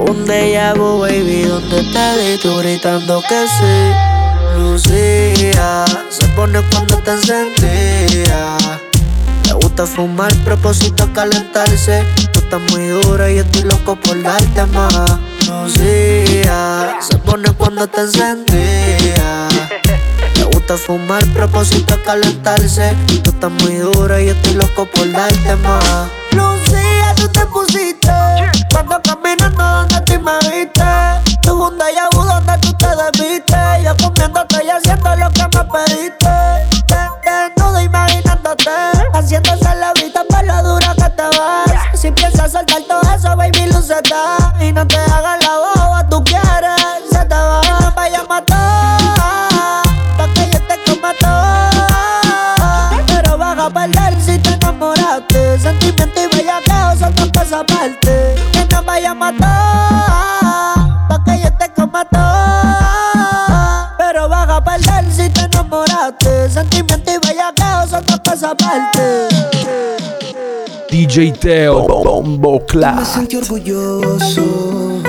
Un 0.05 0.23
déjà 0.27 0.75
vu, 0.75 0.99
baby, 0.99 1.45
donde 1.47 1.81
te 1.81 2.05
vi 2.21 2.37
tú 2.43 2.55
gritando 2.57 3.23
que 3.27 3.47
sí. 3.47 4.59
Lucía, 4.59 5.85
se 6.09 6.27
pone 6.35 6.59
cuando 6.69 6.97
te 6.97 7.09
encendía. 7.09 7.58
Gusta 9.79 9.95
fumar, 9.95 10.35
propósito 10.43 11.09
calentarse. 11.13 12.03
Tú 12.33 12.39
estás 12.39 12.59
muy 12.69 12.87
dura 12.87 13.31
y 13.31 13.37
estoy 13.37 13.61
loco 13.61 13.95
por 13.95 14.21
darte 14.21 14.65
más. 14.65 15.17
Lucía, 15.47 16.97
se 16.99 17.17
pone 17.19 17.49
cuando 17.53 17.87
te 17.87 18.01
encendía. 18.01 19.47
Le 20.35 20.43
gusta 20.43 20.75
fumar, 20.75 21.25
propósito 21.27 21.97
calentarse. 22.03 22.93
Tú 23.23 23.29
estás 23.29 23.51
muy 23.51 23.75
dura 23.75 24.21
y 24.21 24.27
estoy 24.27 24.55
loco 24.55 24.85
por 24.85 25.09
darte 25.13 25.55
más. 25.55 26.09
Lucía, 26.31 27.15
tú 27.15 27.29
te 27.29 27.45
pusiste. 27.45 28.11
Cuando 28.73 29.01
caminando 29.01 29.63
donde 29.63 30.01
te 30.01 30.11
si 30.11 30.19
me 30.19 30.39
viste. 30.39 31.28
Tu 31.49 31.55
un 31.55 31.77
déjà 31.79 32.07
vu 32.13 32.21
donde 32.21 32.55
tú 32.59 32.71
te 32.73 32.87
despiste. 32.95 33.57
Yo 33.83 33.97
comiéndote 33.97 34.63
y 34.63 34.69
haciendo 34.69 35.15
lo 35.15 35.31
que 35.31 35.41
me 35.41 35.63
pediste. 35.73 36.29
Desnudo 37.25 37.81
imaginándote. 37.81 38.69
Haciéndose 39.13 39.75
la 39.77 39.91
vista 39.93 40.23
por 40.29 40.45
lo 40.45 40.61
dura 40.61 40.93
que 40.93 41.09
te 41.09 41.23
vas. 41.23 41.99
Si 41.99 42.11
piensas 42.11 42.51
soltar 42.51 42.83
todo 42.87 43.01
eso, 43.15 43.35
baby, 43.35 43.65
lucete. 43.73 44.13
Y 44.59 44.71
no 44.71 44.85
te 44.85 44.97
hagas 44.97 45.43
la 45.43 45.57
boba, 45.57 46.07
tú 46.07 46.23
quieres. 46.23 47.01
Se 47.11 47.25
te 47.25 47.35
va, 47.35 47.93
vaya 47.95 48.19
a 48.19 48.23
matar. 48.25 49.83
Pa' 50.17 50.27
que 50.35 50.51
yo 50.51 50.59
te 50.67 50.75
coma. 50.85 51.13
Pero 53.07 53.37
vas 53.39 53.57
a 53.57 53.69
perder 53.71 54.21
si 54.21 54.37
te 54.37 54.53
enamoraste. 54.53 55.57
Sentimiento 55.57 56.21
y 56.21 56.27
bellaqueo 56.35 56.95
son 56.99 57.15
dos 57.15 57.29
cosas 57.29 57.53
aparte. 57.53 58.35
Que 58.51 58.67
no 58.71 58.83
vaya 58.83 59.09
a 59.09 59.15
matar. 59.15 60.48
Pero 63.97 64.29
vas 64.29 64.49
a 64.49 64.63
perder 64.63 65.11
si 65.11 65.29
te 65.29 65.41
enamoraste. 65.41 66.49
Sentimiento 66.49 67.11
y 67.11 67.27
bellaqueo 67.27 67.87
son 67.89 68.05
dos 68.05 68.19
cosas 68.19 68.43
aparte. 68.43 69.27
DJ 70.89 71.33
Teo, 71.33 71.87
Bombo 71.87 72.59
Me 72.59 72.65
Clat. 72.65 73.05
sentí 73.05 73.35
orgulloso 73.37 75.01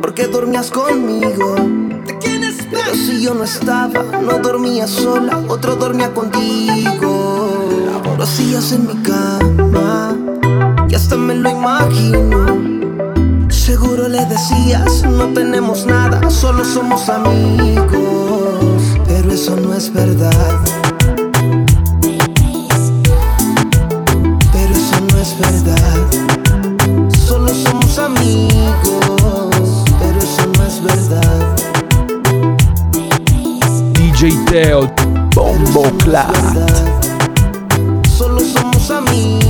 porque 0.00 0.26
dormías 0.26 0.70
conmigo. 0.70 1.56
Pero 2.70 2.94
si 2.94 3.22
yo 3.22 3.34
no 3.34 3.44
estaba, 3.44 4.02
no 4.02 4.38
dormía 4.38 4.86
sola, 4.86 5.40
otro 5.48 5.76
dormía 5.76 6.12
contigo. 6.12 7.68
Lo 8.16 8.24
hacías 8.24 8.72
en 8.72 8.86
mi 8.86 9.02
cama 9.02 10.16
y 10.88 10.94
hasta 10.94 11.16
me 11.16 11.34
lo 11.34 11.50
imagino. 11.50 12.75
Seguro 13.48 14.08
le 14.08 14.24
decías, 14.26 15.02
no 15.02 15.32
tenemos 15.34 15.86
nada, 15.86 16.30
solo 16.30 16.64
somos 16.64 17.08
amigos. 17.08 18.82
Pero 19.06 19.32
eso 19.32 19.56
no 19.56 19.74
es 19.74 19.92
verdad. 19.92 20.60
Pero 24.52 24.74
eso 24.74 25.00
no 25.10 25.18
es 25.18 25.38
verdad. 25.38 27.08
Solo 27.26 27.48
somos 27.48 27.98
amigos, 27.98 29.84
pero 29.98 30.18
eso 30.18 30.46
no 30.56 30.64
es 30.64 30.82
verdad. 30.82 31.56
DJ 33.94 34.36
Teo, 34.46 34.90
Bombo 35.34 35.90
no 35.90 35.98
Clat. 35.98 36.32
Solo 38.16 38.40
somos 38.40 38.90
amigos. 38.90 39.45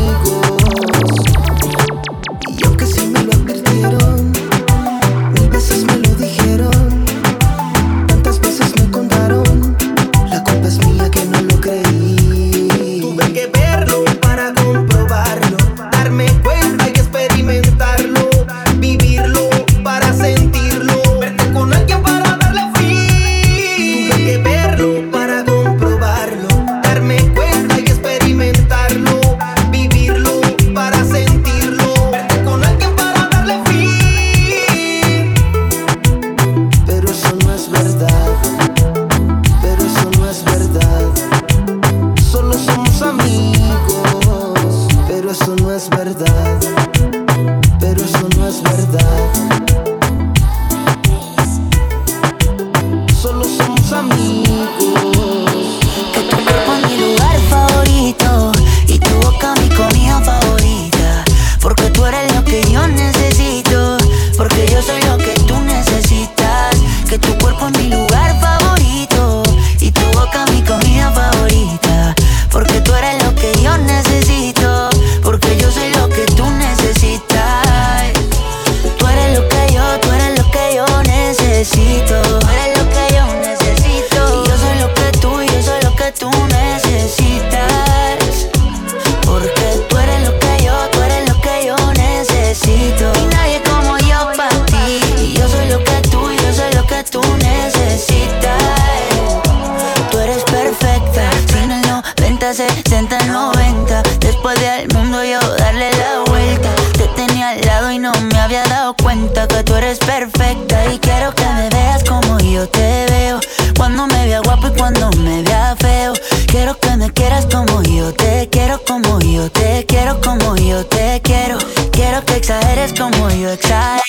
Exageres 122.49 122.93
como 122.93 123.29
yo 123.31 123.51
exagero. 123.51 124.03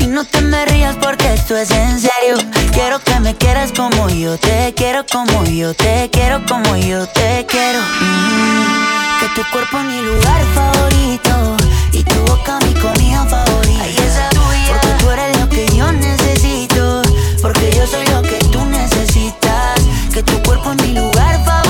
Y 0.00 0.06
no 0.06 0.26
te 0.26 0.42
me 0.42 0.66
rías 0.66 0.96
porque 1.00 1.32
esto 1.32 1.56
es 1.56 1.70
en 1.70 1.98
serio. 1.98 2.36
Quiero 2.74 2.98
que 2.98 3.18
me 3.20 3.34
quieras 3.34 3.72
como 3.74 4.10
yo 4.10 4.36
te 4.36 4.74
quiero, 4.74 5.06
como 5.10 5.44
yo 5.46 5.72
te 5.72 6.10
quiero, 6.12 6.44
como 6.46 6.76
yo 6.76 7.06
te 7.06 7.46
quiero. 7.46 7.80
Mm, 7.80 9.20
que 9.20 9.28
tu 9.34 9.50
cuerpo 9.50 9.78
es 9.78 9.84
mi 9.84 10.02
lugar 10.02 10.44
favorito 10.54 11.56
y 11.92 12.04
tu 12.04 12.20
boca 12.26 12.58
mi 12.66 12.74
comida 12.74 13.24
favorita. 13.24 14.28
Porque 14.68 14.88
tú 14.98 15.10
eres 15.10 15.40
lo 15.40 15.48
que 15.48 15.66
yo 15.74 15.90
necesito, 15.90 17.00
porque 17.40 17.72
yo 17.74 17.86
soy 17.86 18.06
lo 18.08 18.20
que 18.20 18.38
tú 18.52 18.62
necesitas. 18.66 19.80
Que 20.12 20.22
tu 20.22 20.38
cuerpo 20.42 20.72
es 20.72 20.82
mi 20.82 20.92
lugar 20.92 21.42
favorito 21.46 21.69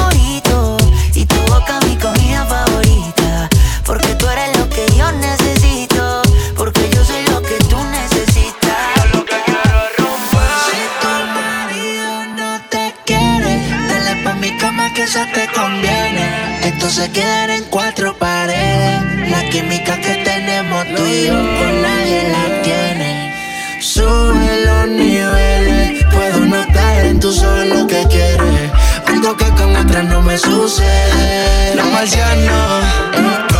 eso 15.03 15.21
te 15.33 15.49
conviene. 15.53 16.61
Esto 16.63 16.91
se 16.91 17.11
queda 17.11 17.55
en 17.57 17.65
cuatro 17.65 18.17
paredes. 18.17 19.31
La 19.31 19.49
química 19.49 19.97
que 19.97 20.15
tenemos 20.25 20.87
tú 20.95 21.07
y 21.07 21.27
yo 21.27 21.35
con 21.35 21.83
nadie 21.83 22.29
la 22.29 22.63
tiene. 22.63 23.35
Sube 23.81 24.65
los 24.67 24.89
niveles, 24.89 26.05
puedo 26.13 26.41
notar 26.41 27.07
en 27.07 27.19
tu 27.19 27.33
solo 27.33 27.65
lo 27.65 27.87
que 27.87 28.07
quieres. 28.09 28.71
Algo 29.07 29.37
que 29.37 29.49
con 29.51 29.75
otras 29.75 30.05
no 30.05 30.21
me 30.21 30.37
sucede. 30.37 31.75
Los 31.77 31.87
marcianos, 31.87 32.85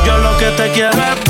Yo 0.07 0.19
lo 0.19 0.37
que 0.39 0.47
te 0.51 0.73
quiero 0.73 0.91
es 0.91 1.25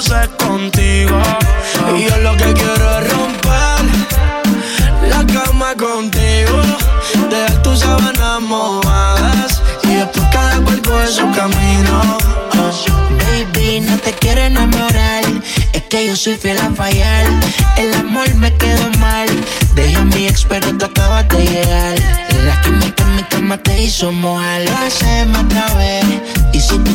Contigo. 0.00 1.20
Y 1.94 2.08
yo 2.08 2.16
lo 2.22 2.34
que 2.34 2.54
quiero 2.54 2.98
es 3.00 3.12
romper 3.12 3.84
la 5.10 5.26
cama 5.26 5.74
contigo, 5.74 6.58
dejar 7.28 7.62
tus 7.62 7.80
sábanas 7.80 8.40
mojadas 8.40 9.62
y 9.82 9.96
después 9.96 10.26
cada 10.32 10.58
cual 10.62 10.80
coge 10.80 11.06
su 11.06 11.30
camino. 11.32 12.16
Baby, 13.18 13.80
no 13.80 13.98
te 13.98 14.12
quiero 14.14 14.40
enamorar, 14.40 15.22
que 15.90 16.06
yo 16.06 16.16
soy 16.16 16.36
fiel 16.36 16.56
a 16.58 16.70
fallar. 16.70 17.26
El 17.76 17.92
amor 17.94 18.32
me 18.36 18.56
quedó 18.56 18.88
mal, 18.98 19.28
dejé 19.74 19.96
a 19.96 20.04
mi 20.04 20.26
ex 20.28 20.46
pero 20.48 20.72
tú 20.78 20.84
acabas 20.84 21.28
de 21.28 21.44
llegar. 21.44 21.96
La 22.46 22.60
química 22.62 23.02
en 23.02 23.16
mi 23.16 23.22
cama 23.24 23.58
te 23.58 23.82
hizo 23.82 24.12
mojar, 24.12 24.62
lo 24.62 24.76
hacemos 24.78 25.44
otra 25.44 25.74
vez. 25.74 26.04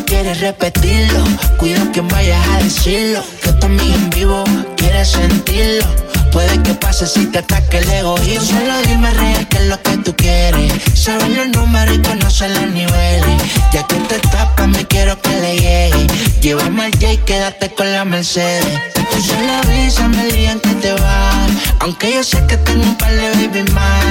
quieres 0.05 0.39
repetirlo. 0.39 1.23
Cuida 1.57 1.91
que 1.91 2.01
vayas 2.01 2.47
a 2.47 2.63
decirlo. 2.63 3.21
Que 3.43 3.51
tu 3.51 3.65
amiga 3.65 3.95
en 3.95 4.09
vivo 4.11 4.43
quiere 4.77 5.03
sentirlo. 5.03 5.85
Puede 6.35 6.61
que 6.63 6.73
pase 6.73 7.07
si 7.07 7.27
te 7.27 7.39
ataque 7.39 7.77
el 7.77 7.89
egoísmo. 7.89 8.59
Solo 8.59 8.73
dime 8.85 9.09
real 9.11 9.47
qué 9.47 9.55
es 9.55 9.67
lo 9.67 9.81
que 9.81 9.97
tú 9.99 10.13
quieres. 10.17 10.73
Sabes 10.93 11.29
los 11.29 11.47
números 11.47 11.95
y 11.95 12.01
conoces 12.01 12.51
los 12.51 12.71
niveles. 12.71 13.41
Ya 13.71 13.87
que 13.87 13.95
te 13.95 14.19
tapas, 14.19 14.67
me 14.67 14.85
quiero 14.85 15.17
que 15.21 15.29
le 15.29 15.53
llegue. 15.57 16.07
Llévame 16.41 16.87
al 16.87 16.91
J 16.91 17.13
y 17.13 17.17
quédate 17.19 17.73
con 17.73 17.89
la 17.89 18.03
Mercedes. 18.03 18.65
Tú 18.93 19.21
solo 19.21 19.49
avísame 19.63 20.23
el 20.23 20.31
día 20.33 20.51
en 20.51 20.59
que 20.59 20.73
te 20.73 20.91
vas. 20.91 21.51
Aunque 21.79 22.13
yo 22.13 22.21
sé 22.21 22.45
que 22.47 22.57
tengo 22.57 22.83
un 22.83 22.97
par 22.97 23.13
de 23.13 23.29
baby 23.29 23.71
más. 23.71 24.03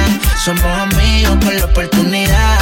Somos 0.43 0.65
amigos 0.65 1.37
por 1.45 1.53
la 1.53 1.67
oportunidad 1.67 2.59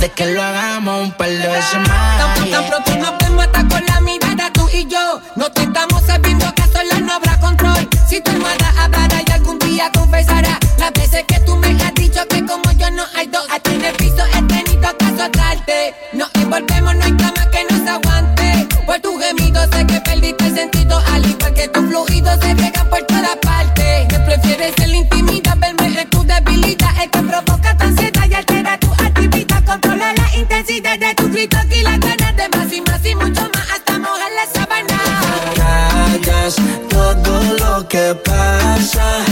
de 0.00 0.10
que 0.10 0.26
lo 0.26 0.42
hagamos 0.42 1.02
un 1.04 1.12
par 1.12 1.28
de 1.28 1.46
veces 1.46 1.78
más. 1.86 2.18
Tan, 2.18 2.50
tan 2.50 2.68
pronto 2.68 2.96
nos 2.96 3.18
vemos 3.18 3.44
hasta 3.44 3.68
con 3.68 3.86
la 3.86 4.00
mirada 4.00 4.50
tú 4.52 4.68
y 4.72 4.88
yo. 4.88 5.20
No 5.36 5.52
te 5.52 5.62
estamos 5.62 6.02
sabiendo 6.04 6.52
que 6.52 6.62
a 6.62 6.66
solas 6.66 7.00
no 7.00 7.12
habrá 7.12 7.38
control. 7.38 7.88
Si 8.08 8.16
y 8.16 8.30
algún 8.30 8.73
día 9.74 9.90
confesará 9.92 10.56
las 10.78 10.92
veces 10.92 11.24
que 11.26 11.40
tú 11.40 11.56
me 11.56 11.68
has 11.82 11.94
dicho 11.94 12.20
que 12.28 12.46
como 12.46 12.70
yo 12.78 12.90
no 12.92 13.02
hay 13.16 13.26
dos. 13.26 13.44
A 13.50 13.58
ti 13.58 13.72
en 13.72 13.84
el 13.84 13.96
piso 13.96 14.22
he 14.32 14.42
tenido 14.42 14.96
que 14.96 15.04
azotarte. 15.04 15.94
Nos 16.12 16.30
envolvemos, 16.34 16.94
no 16.94 17.04
hay 17.04 17.16
cama 17.16 17.50
que 17.50 17.64
nos 17.70 17.88
aguante. 17.88 18.68
Por 18.86 19.00
tu 19.00 19.18
gemido 19.18 19.60
sé 19.72 19.84
que 19.86 20.00
perdiste 20.00 20.46
el 20.46 20.54
sentido. 20.54 21.02
Al 21.12 21.28
igual 21.28 21.54
que 21.54 21.66
tus 21.68 21.84
fluidos 21.86 22.38
se 22.40 22.54
pegan 22.54 22.88
por 22.88 23.02
toda 23.02 23.34
parte. 23.42 24.06
Que 24.10 24.18
prefieres 24.20 24.74
en 24.78 24.90
la 24.92 24.96
intimidad, 24.96 25.56
verme 25.58 26.00
en 26.00 26.10
tu 26.10 26.22
debilidad. 26.22 26.90
El 27.02 27.10
que 27.10 27.22
provoca 27.22 27.76
tu 27.76 27.84
ansiedad 27.84 28.26
y 28.30 28.34
altera 28.34 28.78
tu 28.78 28.92
actividad. 28.92 29.64
Controla 29.64 30.12
la 30.12 30.36
intensidad 30.36 30.98
de 31.00 31.14
tu 31.16 31.28
grito 31.30 31.58
y 31.70 31.82
las 31.82 31.98
ganas 31.98 32.36
de 32.36 32.48
más 32.50 32.72
y 32.72 32.80
más 32.80 33.04
y 33.04 33.14
mucho 33.16 33.42
más 33.52 33.66
hasta 33.74 33.98
mojar 33.98 34.32
la 34.38 34.46
sábana. 34.54 34.98
callas 36.24 36.56
todo 36.88 37.42
lo 37.58 37.88
que 37.88 38.14
pasa 38.24 39.24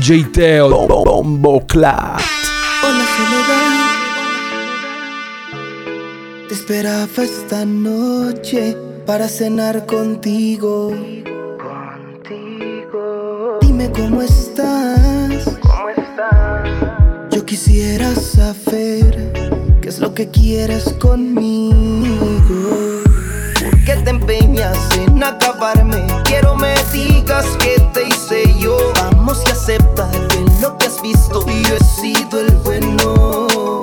DJ 0.00 0.32
Teo 0.32 0.86
Bombo 0.86 1.60
Clat. 1.66 2.22
Hola 2.82 3.04
soledad. 3.16 3.68
Te 6.48 6.54
esperaba 6.54 7.22
esta 7.22 7.66
noche 7.66 8.74
para 9.04 9.28
cenar 9.28 9.84
contigo. 9.84 10.94
Dime 13.60 13.92
cómo 13.92 14.22
estás. 14.22 15.58
Yo 17.30 17.44
quisiera 17.44 18.14
saber 18.14 19.34
qué 19.82 19.88
es 19.90 19.98
lo 19.98 20.14
que 20.14 20.30
quieres 20.30 20.94
conmigo. 20.98 22.06
¿Por 23.60 23.84
qué 23.84 23.96
te 24.02 24.08
empeñas 24.08 24.78
en 24.96 25.22
acabarme? 25.22 26.06
Quiero 26.24 26.56
me 26.56 26.72
digas 26.90 27.44
que 27.58 27.78
te 27.92 28.08
hice 28.08 28.44
yo 28.58 28.78
Vamos 29.30 29.46
y 29.46 29.52
acepta 29.52 30.10
que 30.28 30.44
lo 30.60 30.76
que 30.76 30.86
has 30.86 31.00
visto 31.00 31.46
yo 31.46 31.76
he 31.76 31.84
sido 31.84 32.40
el 32.40 32.50
bueno. 32.64 33.80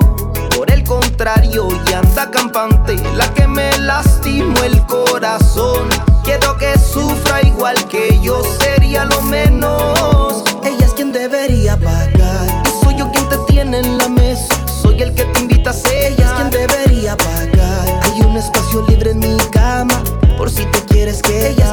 Por 0.54 0.70
el 0.70 0.84
contrario 0.84 1.68
y 1.86 1.92
anda 1.94 2.30
campante 2.30 2.96
La 3.16 3.32
que 3.32 3.48
me 3.48 3.78
lastimó 3.78 4.62
el 4.62 4.84
corazón. 4.84 5.88
Quiero 6.22 6.58
que 6.58 6.78
sufra 6.78 7.40
igual 7.40 7.76
que 7.88 8.20
yo 8.20 8.42
Sería 8.60 9.06
lo 9.06 9.22
menos. 9.22 10.44
Ella 10.64 10.84
es 10.84 10.92
quien 10.92 11.12
debería 11.12 11.78
pagar 11.78 12.62
Y 12.66 12.84
soy 12.84 12.96
yo 12.96 13.10
quien 13.10 13.26
te 13.30 13.38
tiene 13.48 13.78
en 13.78 13.96
la 13.96 14.08
mesa. 14.10 14.54
Soy 14.82 15.00
el 15.00 15.14
que 15.14 15.24
te 15.24 15.40
invita 15.40 15.70
a 15.70 15.72
ser. 15.72 16.12
Ella 16.12 16.26
es 16.26 16.32
quien 16.32 16.50
debería 16.50 17.16
pagar. 17.16 18.00
Hay 18.02 18.20
un 18.20 18.36
espacio 18.36 18.84
libre 18.86 19.12
en 19.12 19.20
mi 19.20 19.38
cama 19.50 20.02
Por 20.36 20.50
si 20.50 20.66
te 20.66 20.84
quieres 20.84 21.22
que 21.22 21.52
Ella 21.52 21.72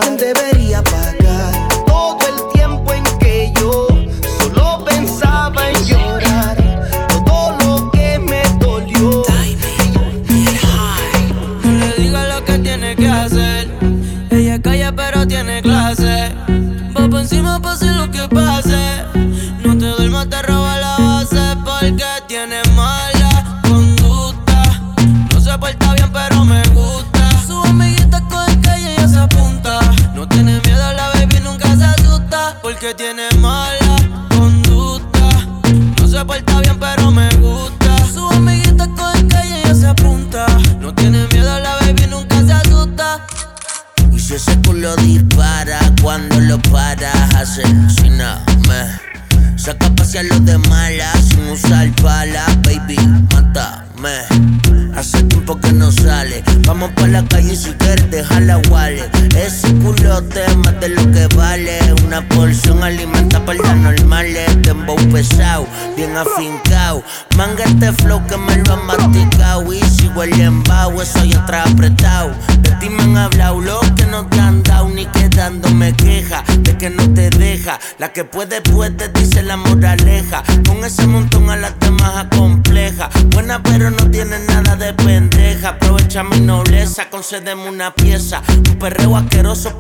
que 78.16 78.24
puede, 78.24 78.62
puede, 78.62 79.10
dice 79.10 79.44
la 79.44 79.58
moraleja. 79.58 80.42
Con 80.66 80.86
ese 80.86 81.06
montón 81.06 81.50
a 81.50 81.58
las 81.58 81.78
demás 81.82 82.16
acompleja. 82.16 83.10
Buena, 83.34 83.62
pero 83.62 83.92
no 83.92 84.10
tiene 84.10 84.40
nada 84.40 84.78
de 84.78 84.94
pendeja. 84.94 85.70
Aprovecha 85.72 86.24
mi 86.24 86.40
nobleza, 86.40 87.10
concédeme 87.10 87.68
una 87.68 87.94
pieza. 87.94 88.42
Un 88.70 88.80
perreo 88.80 89.18
asqueroso 89.18 89.78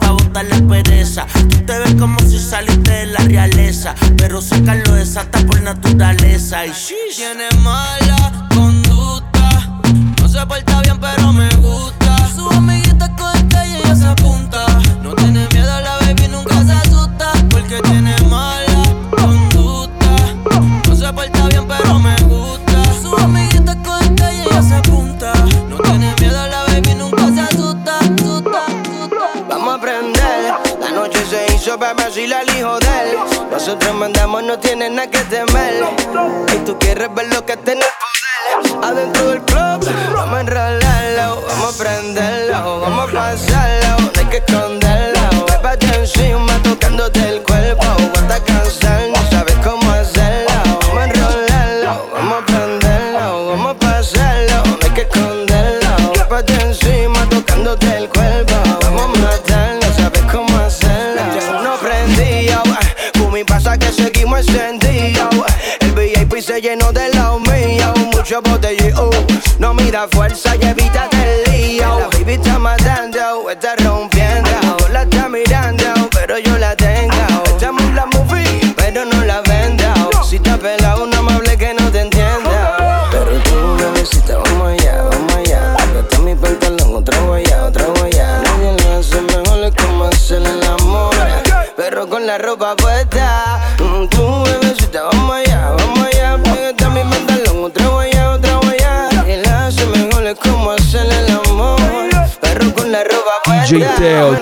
céu, 104.05 104.34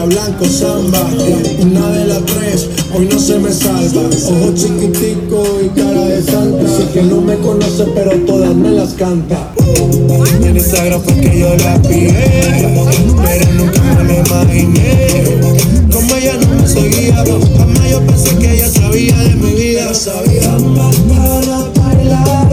blanco, 0.00 0.44
samba. 0.46 1.00
Una 1.60 1.90
de 1.90 2.06
las 2.06 2.24
tres, 2.24 2.68
hoy 2.94 3.06
no 3.10 3.18
se 3.18 3.38
me 3.38 3.52
salva. 3.52 4.02
Ojo 4.02 4.54
chiquitico 4.54 5.44
y 5.64 5.68
cara 5.78 6.06
de 6.06 6.22
santa. 6.22 6.68
Sé 6.68 6.88
que 6.92 7.02
no 7.02 7.20
me 7.20 7.36
conoce, 7.36 7.84
pero 7.94 8.12
todas 8.26 8.54
me 8.54 8.70
las 8.70 8.94
canta. 8.94 9.52
En 10.42 10.56
Instagram 10.56 11.00
fue 11.02 11.14
que 11.14 11.38
yo 11.38 11.54
la 11.56 11.80
pillé, 11.82 12.14
pero 13.22 13.52
nunca 13.52 13.82
me 13.98 14.04
lo 14.04 14.14
imaginé. 14.26 15.08
Como 15.92 16.14
ella 16.16 16.34
no 16.40 16.62
me 16.62 16.68
seguía, 16.68 17.24
jamás 17.56 17.90
yo 17.90 18.00
pensé 18.06 18.36
que 18.36 18.54
ella 18.54 18.68
sabía 18.68 19.16
de 19.16 19.34
mi 19.36 19.52
vida. 19.52 19.94
Sabía, 19.94 20.56
para 20.74 21.86
bailar, 21.86 22.48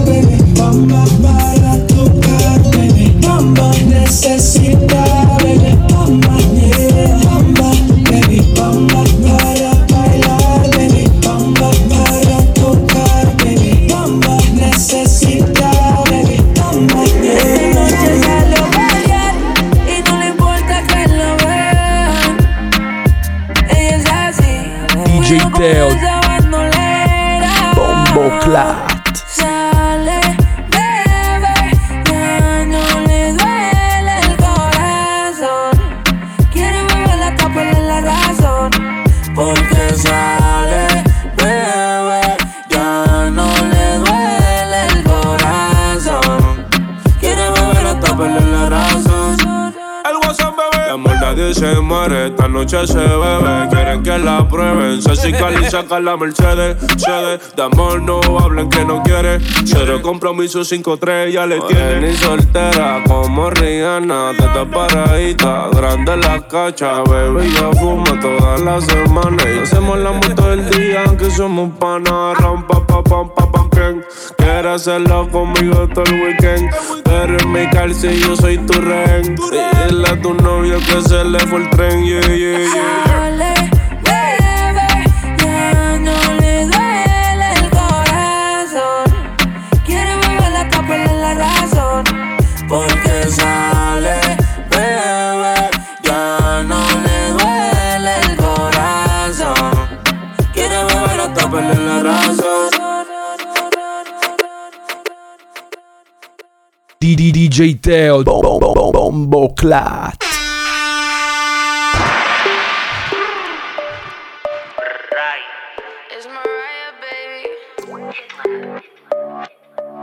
saca 55.69 55.99
la 55.99 56.17
Mercedes, 56.17 56.77
cede. 56.97 57.39
De 57.55 57.63
amor 57.63 58.01
no 58.01 58.19
hablen 58.39 58.69
que 58.69 58.84
no 58.84 59.01
quiere. 59.03 59.39
Cero 59.65 60.01
compromiso, 60.01 60.62
5-3, 60.62 61.32
ya 61.32 61.45
le 61.45 61.60
tiene. 61.62 62.10
Ni 62.10 62.17
soltera 62.17 63.03
como 63.08 63.49
Rihanna, 63.49 64.32
teta 64.38 64.65
paradita, 64.65 65.69
grande 65.71 66.17
la 66.17 66.47
cacha, 66.47 67.03
bebé. 67.03 67.49
Yo 67.51 67.71
fumo 67.73 68.03
toda 68.19 68.58
la 68.58 68.82
semana 68.82 69.43
y 69.53 69.60
hacemos 69.60 69.97
la 69.99 70.12
moto 70.12 70.49
del 70.49 70.69
día, 70.71 71.03
que 71.17 71.29
somos 71.29 71.71
panas. 71.77 72.38
Rampa, 72.38 72.86
pa, 72.88 73.03
pam, 73.03 73.29
pa, 73.36 73.51
pam, 73.51 73.69
quien 73.69 74.03
quiera 74.38 74.73
hacerlo 74.75 75.29
conmigo 75.29 75.88
todo 75.93 76.05
el 76.05 76.21
weekend. 76.21 76.69
Pero 77.03 77.38
en 77.38 77.51
mi 77.51 77.67
cárcel 77.69 78.19
yo 78.19 78.36
soy 78.36 78.58
tu 78.58 78.79
rehén. 78.82 79.36
Dile 79.88 80.08
a 80.08 80.21
tu 80.21 80.34
novio 80.34 80.77
que 80.79 81.01
se 81.01 81.23
le 81.23 81.39
fue 81.39 81.60
el 81.60 81.69
tren, 81.69 82.05
yeah, 82.05 82.21
yeah, 82.21 82.60
yeah. 82.60 83.48
DJ 107.60 107.82
Teo 107.82 108.24
Bombo 108.24 109.54
Clat. 109.54 110.15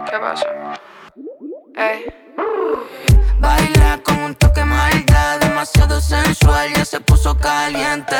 ¿Qué 0.04 0.18
pasa? 0.18 0.46
Ey. 1.76 2.04
Baila 3.38 4.00
con 4.04 4.18
un 4.18 4.34
toque 4.34 4.62
maldad, 4.62 5.40
demasiado 5.40 5.98
sensual, 5.98 6.74
ya 6.74 6.84
se 6.84 7.00
puso 7.00 7.34
caliente. 7.38 8.16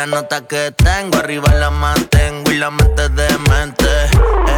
La 0.00 0.06
nota 0.06 0.40
que 0.46 0.72
tengo, 0.72 1.18
arriba 1.18 1.52
la 1.56 1.68
mantengo 1.68 2.50
y 2.50 2.56
la 2.56 2.70
mente 2.70 3.10
de 3.10 3.28
mente. 3.50 3.84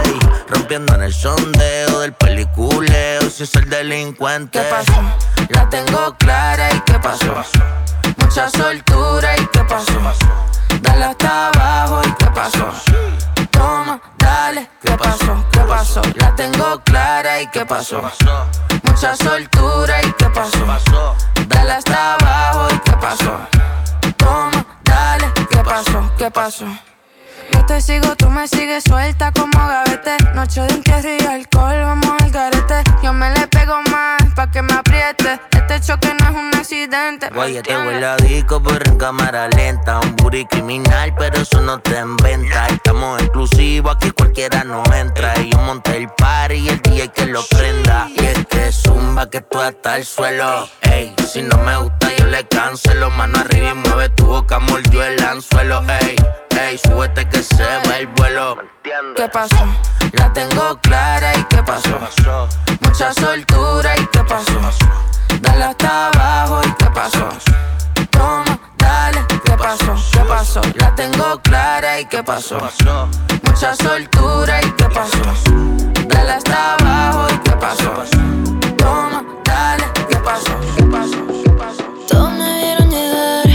Ey, 0.05 0.19
rompiendo 0.47 0.95
en 0.95 1.03
el 1.03 1.13
sondeo 1.13 1.99
del 1.99 2.13
peliculeo, 2.13 3.29
si 3.29 3.43
es 3.43 3.55
el 3.57 3.69
delincuente. 3.69 4.61
¿Qué 4.61 4.69
pasó? 4.71 5.03
La 5.49 5.69
tengo 5.69 6.15
clara 6.17 6.73
y 6.73 6.81
¿qué 6.83 6.97
pasó? 7.01 7.43
Mucha 8.19 8.49
soltura 8.51 9.37
y 9.37 9.47
¿qué 9.47 9.65
pasó? 9.65 10.01
Dale 10.81 11.05
hasta 11.07 11.49
abajo 11.49 12.03
y 12.07 12.13
¿qué 12.13 12.27
pasó? 12.27 12.73
Toma, 13.51 14.01
dale, 14.19 14.71
¿qué 14.81 14.93
pasó? 14.97 15.45
¿Qué 15.51 15.61
pasó? 15.61 16.03
La 16.15 16.37
tengo 16.37 16.81
clara 16.85 17.41
y 17.41 17.49
¿qué 17.49 17.67
pasó? 17.67 18.01
Mucha 18.85 19.17
soltura 19.17 20.03
y 20.05 20.13
¿qué 20.13 20.27
pasó? 20.27 21.17
Dale 21.49 21.73
hasta 21.73 22.15
abajo 22.15 22.69
y 22.73 22.79
¿qué 22.79 22.93
pasó? 22.93 23.52
Toma, 25.73 25.83
dale, 25.85 25.85
¿qué 25.85 25.91
pasó? 25.91 26.13
¿Qué 26.19 26.31
pasó? 26.31 26.92
Yo 27.53 27.67
te 27.67 27.81
sigo, 27.81 28.17
tú 28.17 28.31
me 28.31 28.49
sigues 28.49 28.85
suelta 28.85 29.33
como 29.33 29.59
gavete. 29.59 30.17
Noche 30.35 30.63
de 30.63 30.75
entierro 30.75 31.09
y 31.21 31.27
alcohol, 31.27 31.83
vamos 31.83 32.23
al 32.23 32.31
garete. 32.31 32.83
Yo 33.03 33.13
me 33.13 33.31
le 33.31 33.47
pego 33.49 33.81
más 33.91 34.23
pa' 34.35 34.51
que 34.51 34.63
me 34.63 34.73
apriete. 34.73 35.41
Este 35.53 35.81
choque 35.81 36.15
no 36.19 36.29
es 36.29 36.35
un 36.35 36.51
accidente. 36.55 37.31
¿me 37.31 37.37
Guaya, 37.37 37.63
te 37.63 37.77
huele 37.77 38.07
a 38.07 38.17
disco, 38.17 38.63
pero 38.63 38.85
en 38.91 38.99
cámara 38.99 39.49
lenta. 39.49 40.01
Un 40.01 40.17
booty 40.17 40.45
criminal, 40.47 41.15
pero 41.19 41.41
eso 41.41 41.61
no 41.61 41.79
te 41.81 41.99
inventa. 41.99 42.67
Estamos 42.69 43.21
exclusivos, 43.21 43.97
aquí 43.97 44.11
cualquiera 44.11 44.65
no 44.65 44.83
entra. 44.95 45.39
Y 45.41 45.51
yo 45.51 45.59
monté 45.59 45.97
el 45.99 46.09
party 46.09 46.55
y 46.55 46.69
el 46.69 46.81
DJ 46.83 47.09
que 47.09 47.27
lo 47.27 47.43
prenda. 47.47 48.09
Y 48.15 48.25
es 48.25 48.47
que 48.47 48.73
zumba 48.73 49.29
que 49.29 49.41
tú 49.41 49.61
hasta 49.61 49.97
el 49.97 50.05
suelo. 50.05 50.69
Ey, 50.83 51.15
si 51.31 51.43
no 51.43 51.57
me 51.59 51.77
gusta, 51.77 52.09
yo 52.17 52.27
le 52.27 52.47
cancelo. 52.49 53.11
Mano 53.11 53.39
arriba 53.39 53.71
y 53.71 53.75
mueve 53.75 54.09
tu 54.11 54.27
boca, 54.27 54.59
mordió 54.59 55.03
el 55.03 55.23
anzuelo. 55.23 55.83
Ey, 56.01 56.17
ey, 56.61 56.79
súbete 56.79 57.29
que 57.29 57.43
se 57.43 57.65
va 57.65 57.99
el 57.99 58.07
vuelo. 58.09 58.57
¿Qué 59.17 59.29
pasó? 59.29 59.65
La 60.13 60.33
tengo 60.33 60.79
clara 60.81 61.35
y 61.37 61.45
¿qué 61.45 61.63
pasó? 61.63 61.99
Mucha 62.81 63.13
soltura 63.15 63.97
y 63.97 64.07
¿qué 64.07 64.21
pasó? 64.25 64.61
Dale 65.41 65.65
hasta 65.65 66.09
abajo 66.09 66.61
y 66.67 66.73
¿qué 66.75 66.91
pasó? 66.91 67.29
Toma, 68.11 68.59
dale, 68.77 69.25
¿qué 69.45 69.53
pasó? 69.53 69.95
¿Qué 70.13 70.21
pasó? 70.21 70.61
La 70.75 70.95
tengo 70.95 71.41
clara 71.43 72.01
y 72.01 72.05
¿qué 72.07 72.23
pasó? 72.23 72.59
Mucha 73.45 73.75
soltura 73.77 74.61
y 74.63 74.71
¿qué 74.73 74.85
pasó? 74.85 75.23
Dale 76.09 76.33
hasta 76.33 76.75
abajo 76.75 77.27
y 77.35 77.39
¿qué 77.39 77.53
pasó? 77.53 78.05
Toma, 78.77 79.25
dale, 79.45 79.85
¿qué 80.09 80.17
pasó? 80.17 80.59
¿Qué 80.77 80.85
pasó? 80.85 81.27
¿Qué 81.45 81.51
pasó? 81.51 81.83
Todos 82.09 82.33
me 82.33 82.59
vieron 82.63 82.91
llegar. 82.91 83.47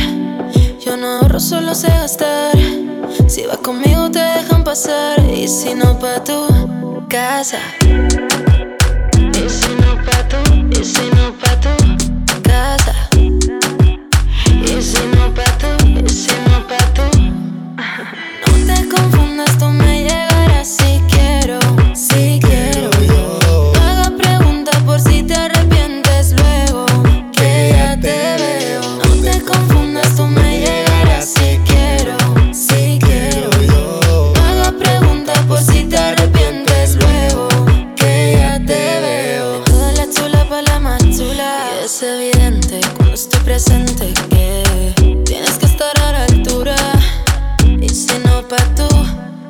Yo 0.80 0.98
no 0.98 1.20
ahorro, 1.20 1.40
solo 1.40 1.76
sé 1.76 1.90
gastar. 1.90 2.77
Si 3.28 3.46
vas 3.46 3.58
conmigo, 3.58 4.10
te 4.10 4.20
dejan 4.20 4.64
pasar. 4.64 5.20
Y 5.30 5.48
si 5.50 5.74
no, 5.74 6.00
pa' 6.00 6.24
tu 6.24 6.48
casa. 7.10 7.60
Y 7.84 9.50
si 9.50 9.70
no, 9.82 9.96
pa' 10.06 10.28
tu, 10.30 10.38
y 10.72 10.84
si 10.84 11.10
no, 11.16 11.34
pa' 11.34 11.60
tu 11.60 11.70
casa. 12.42 12.94
Y 13.18 14.82
si 14.82 15.00
no, 15.14 15.34
pa' 15.34 15.58
tu, 15.58 15.68
y 15.86 16.10
si 16.10 16.32
no, 16.32 16.47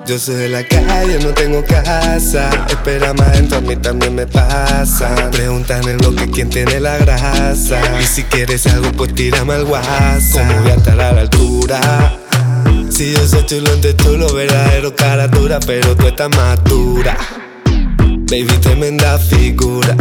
Yo 0.08 0.18
soy 0.18 0.36
de 0.36 0.48
la 0.48 0.64
calle, 0.64 1.20
no 1.22 1.34
tengo 1.34 1.62
casa. 1.66 2.50
Espera 2.70 3.14
más 3.14 3.28
adentro, 3.28 3.58
a 3.58 3.62
mí 3.62 3.76
también 3.76 4.16
me 4.16 4.26
pasa. 4.26 5.30
Preguntan 5.32 5.84
en 5.84 5.90
el 5.90 5.98
bloque 5.98 6.32
quién 6.32 6.50
tiene 6.50 6.80
la 6.80 6.98
grasa. 6.98 7.82
Y 8.00 8.06
si 8.06 8.24
quieres 8.24 8.66
algo, 8.68 8.90
pues 8.94 9.14
tírame 9.14 9.56
al 9.56 9.66
WhatsApp. 9.66 10.48
¿Cómo 10.48 10.62
voy 10.62 10.72
a 10.72 10.76
estar 10.76 11.02
a 11.02 11.12
la 11.12 11.22
altura? 11.22 12.18
Si 12.90 13.12
yo 13.12 13.28
soy 13.28 13.46
chulo, 13.48 13.74
entre 13.74 13.98
chulo, 13.98 14.34
verdadero 14.34 14.96
cara 14.96 15.28
dura, 15.28 15.60
pero 15.60 15.94
tú 15.98 16.08
estás 16.08 16.30
más 16.30 16.64
dura. 16.64 17.18
Baby, 17.66 18.58
tremenda 18.62 19.20
figura. 19.20 19.94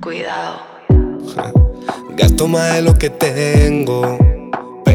Cuidado. 0.00 0.58
Gasto 2.16 2.48
más 2.48 2.74
de 2.74 2.82
lo 2.82 2.98
que 2.98 3.10
tengo. 3.10 4.18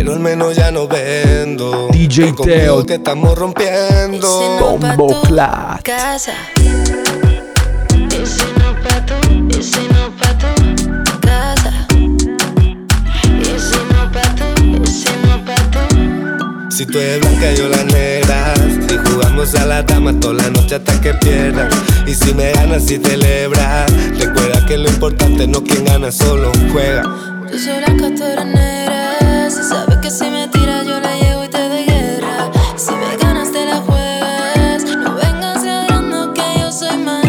Pero 0.04 0.16
al 0.16 0.20
menos 0.20 0.54
ya 0.54 0.70
no 0.70 0.86
vendo. 0.86 1.88
DJ 1.94 2.34
Teo. 2.34 2.86
que 2.86 2.96
estamos 2.96 3.38
rompiendo. 3.38 4.28
Bombo 4.60 5.22
Clat. 5.22 5.82
casa. 5.82 6.34
Y 6.58 8.26
si 8.26 8.44
no 8.60 8.76
pa' 8.84 9.06
tú, 9.06 9.14
y 9.48 9.64
si 9.64 9.88
no 9.94 10.12
pa' 10.18 10.38
tú, 10.38 10.48
casa. 11.22 11.88
Y 11.96 13.56
si 13.58 13.80
no 13.94 14.12
pa' 14.12 14.36
tú, 14.36 14.44
y 14.84 14.86
si 14.86 15.08
no 15.26 15.46
pa' 15.46 15.72
tú. 15.72 16.70
Si 16.70 16.86
tú 16.86 17.00
eres 17.00 17.22
blanca, 17.22 17.54
yo 17.54 17.70
la 17.70 17.84
negra. 17.86 18.56
Si 18.90 18.98
jugamos 19.10 19.56
a 19.56 19.66
la 19.66 19.84
dama 19.84 20.20
toda 20.20 20.34
la 20.34 20.50
noche 20.50 20.76
hasta 20.76 21.00
que 21.00 21.14
pierdas. 21.14 21.74
Y 22.06 22.14
si 22.14 22.34
me 22.34 22.52
ganas, 22.52 22.84
si 22.84 22.98
celebras. 22.98 23.90
Recuerda 24.20 24.66
que 24.66 24.78
lo 24.78 24.90
importante 24.90 25.48
no 25.48 25.64
quien 25.64 25.86
gana, 25.86 26.12
solo 26.12 26.52
juega. 26.74 27.04
Yo 27.50 27.58
soy 27.58 27.78
blanca, 27.78 28.14
tú 28.18 28.26
eres 28.26 28.46
negra. 28.48 28.73
Que 30.04 30.12
si 30.12 30.30
me 30.30 30.50
tiras, 30.50 30.86
yo 30.86 31.00
la 31.00 31.16
llevo 31.16 31.46
y 31.46 31.48
te 31.48 31.70
doy 31.70 31.86
guerra. 31.86 32.52
Si 32.76 32.92
me 32.94 33.16
ganas, 33.16 33.54
te 33.54 33.66
la 33.66 33.78
juegas. 33.78 34.84
No 34.98 35.16
vengas 35.16 35.64
ladrando 35.64 36.34
que 36.34 36.44
yo 36.60 36.70
soy 36.74 36.98
más. 36.98 37.24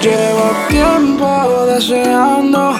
Llevo 0.00 0.50
tiempo 0.70 1.66
deseando 1.66 2.72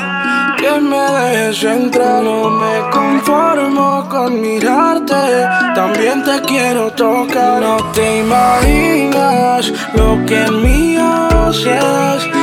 que 0.57 0.81
me 0.81 0.97
dejes 0.97 1.65
entrar. 1.65 2.23
No 2.23 2.49
me 2.49 2.91
conformo 2.91 4.09
con 4.09 4.41
mirarte. 4.41 5.45
También 5.75 6.25
te 6.25 6.41
quiero 6.41 6.91
tocar. 6.93 7.61
No 7.61 7.77
te 7.93 8.21
imaginas 8.21 9.71
lo 9.93 10.25
que 10.25 10.45
en 10.45 10.63
mí 10.63 10.97
haces. 10.97 12.36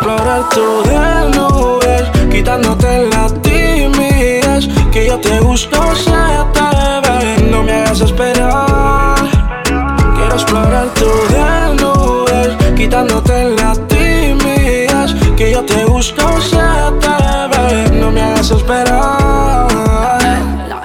Explorar 0.00 0.48
tu 0.48 0.82
desnudez, 0.88 2.10
quitándote 2.30 3.10
la 3.10 3.28
timidez. 3.42 4.66
Que 4.90 5.06
yo 5.06 5.18
te 5.20 5.38
gusto, 5.40 5.94
se 5.94 6.10
te 6.54 6.66
ve. 7.04 7.50
No 7.50 7.62
me 7.62 7.72
hagas 7.72 8.00
esperar. 8.00 9.16
Quiero 10.16 10.34
explorar 10.34 10.86
tu 10.94 11.10
desnudez, 11.34 12.56
quitándote 12.76 13.50
la 13.56 13.74
timidez. 13.88 15.14
Que 15.36 15.52
yo 15.52 15.62
te 15.64 15.84
gusto, 15.84 16.40
se 16.40 16.56
te 17.02 17.14
ve. 17.52 17.90
No 18.00 18.10
me 18.10 18.22
hagas 18.22 18.50
esperar. 18.50 20.09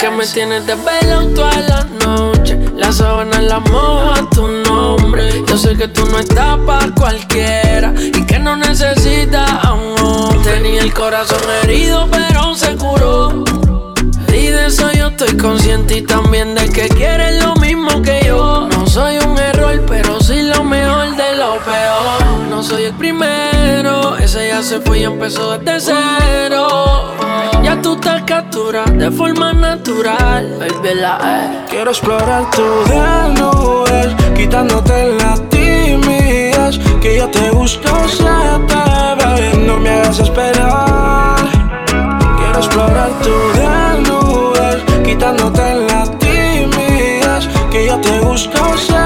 Que 0.05 0.11
me 0.11 0.27
tienes 0.27 0.67
de 0.67 0.75
velo 0.75 1.25
toda 1.33 1.59
la 1.61 1.83
noche. 2.05 2.59
La 2.75 2.91
sábana 2.91 3.41
la 3.41 3.59
mojo 3.59 4.11
a 4.11 4.29
tu 4.29 4.47
nombre. 4.47 5.43
Yo 5.47 5.57
sé 5.57 5.75
que 5.75 5.87
tú 5.87 6.05
no 6.05 6.19
estás 6.19 6.59
para 6.59 6.91
cualquiera 6.93 7.91
y 7.97 8.23
que 8.23 8.37
no 8.37 8.55
necesitas 8.55 9.49
a 9.63 9.73
un 9.73 9.99
hombre. 9.99 10.51
Tenía 10.51 10.83
el 10.83 10.93
corazón 10.93 11.41
herido, 11.63 12.07
pero 12.11 12.53
se 12.53 12.75
curó. 12.75 13.43
Y 14.31 14.45
de 14.45 14.67
eso 14.67 14.91
yo 14.91 15.07
estoy 15.07 15.35
consciente 15.37 15.97
y 15.97 16.01
también 16.03 16.53
de 16.53 16.69
que 16.69 16.87
quieres 16.87 17.43
lo 17.43 17.55
mismo 17.55 18.03
que 18.03 18.25
yo. 18.27 18.67
No 18.69 18.85
soy 18.85 19.17
un 19.17 19.39
error, 19.39 19.83
pero 19.87 20.21
soy 22.65 22.85
el 22.85 22.93
primero. 22.93 24.17
Ese 24.17 24.47
ya 24.47 24.61
se 24.63 24.81
fue 24.81 24.99
y 24.99 25.03
empezó 25.03 25.57
desde 25.57 25.93
cero. 26.19 27.13
Ya 27.63 27.79
tú 27.81 27.95
te 27.97 28.23
capturas 28.25 28.91
de 28.97 29.11
forma 29.11 29.53
natural. 29.53 30.57
Baby, 30.59 30.95
la 30.95 31.17
E. 31.23 31.69
Quiero 31.69 31.91
explorar 31.91 32.49
tu 32.51 32.63
desnudez, 32.89 34.15
quitándote 34.35 35.15
las 35.19 35.47
timidez. 35.49 36.79
Que 37.01 37.17
yo 37.17 37.29
te 37.29 37.49
gusto, 37.51 37.89
se 38.07 38.23
te 38.23 39.25
ve, 39.25 39.57
no 39.65 39.77
me 39.77 39.89
hagas 39.91 40.19
esperar. 40.19 41.35
Quiero 42.37 42.57
explorar 42.57 43.09
tu 43.25 43.35
desnudez, 43.59 44.83
quitándote 45.03 45.75
las 45.87 46.09
timidez. 46.17 47.47
Que 47.71 47.85
yo 47.87 47.99
te 47.99 48.19
gusto, 48.19 48.59
se 48.77 49.04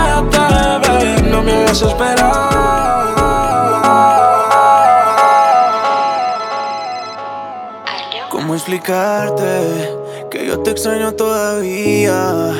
explicarte 8.80 10.28
que 10.32 10.48
yo 10.48 10.60
te 10.60 10.72
extraño 10.72 11.12
todavía? 11.14 12.54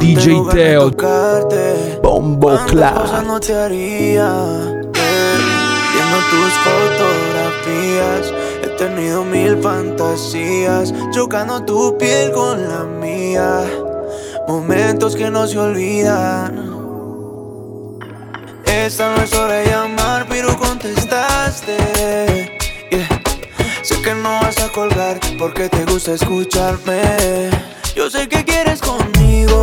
DJ 0.00 0.42
Teo. 0.52 0.90
tocarte. 0.90 1.98
Bombo 2.02 2.48
¿Cuántas 2.48 2.70
Clap. 2.70 3.00
cosas 3.02 3.26
no 3.26 3.40
te 3.40 3.54
haría? 3.54 4.28
Eh, 4.94 5.38
Viendo 5.94 6.18
tus 6.30 6.52
fotografías, 6.64 8.32
he 8.62 8.68
tenido 8.76 9.24
mil 9.24 9.60
fantasías, 9.62 10.92
chocando 11.12 11.62
tu 11.64 11.96
piel 11.98 12.30
con 12.32 12.68
la 12.68 12.84
mía. 12.84 13.62
Momentos 14.46 15.16
que 15.16 15.30
no 15.30 15.46
se 15.46 15.58
olvidan. 15.58 16.68
Esta 18.64 19.14
no 19.16 19.22
es 19.22 19.32
hora 19.34 19.54
de 19.54 19.66
llamar, 19.66 20.26
pero 20.28 20.56
contestaste. 20.56 21.76
Que 24.08 24.14
no 24.14 24.40
vas 24.40 24.56
a 24.62 24.72
colgar 24.72 25.20
porque 25.38 25.68
te 25.68 25.84
gusta 25.84 26.14
escucharme. 26.14 27.50
Yo 27.94 28.08
sé 28.08 28.26
que 28.26 28.42
quieres 28.42 28.80
conmigo 28.80 29.62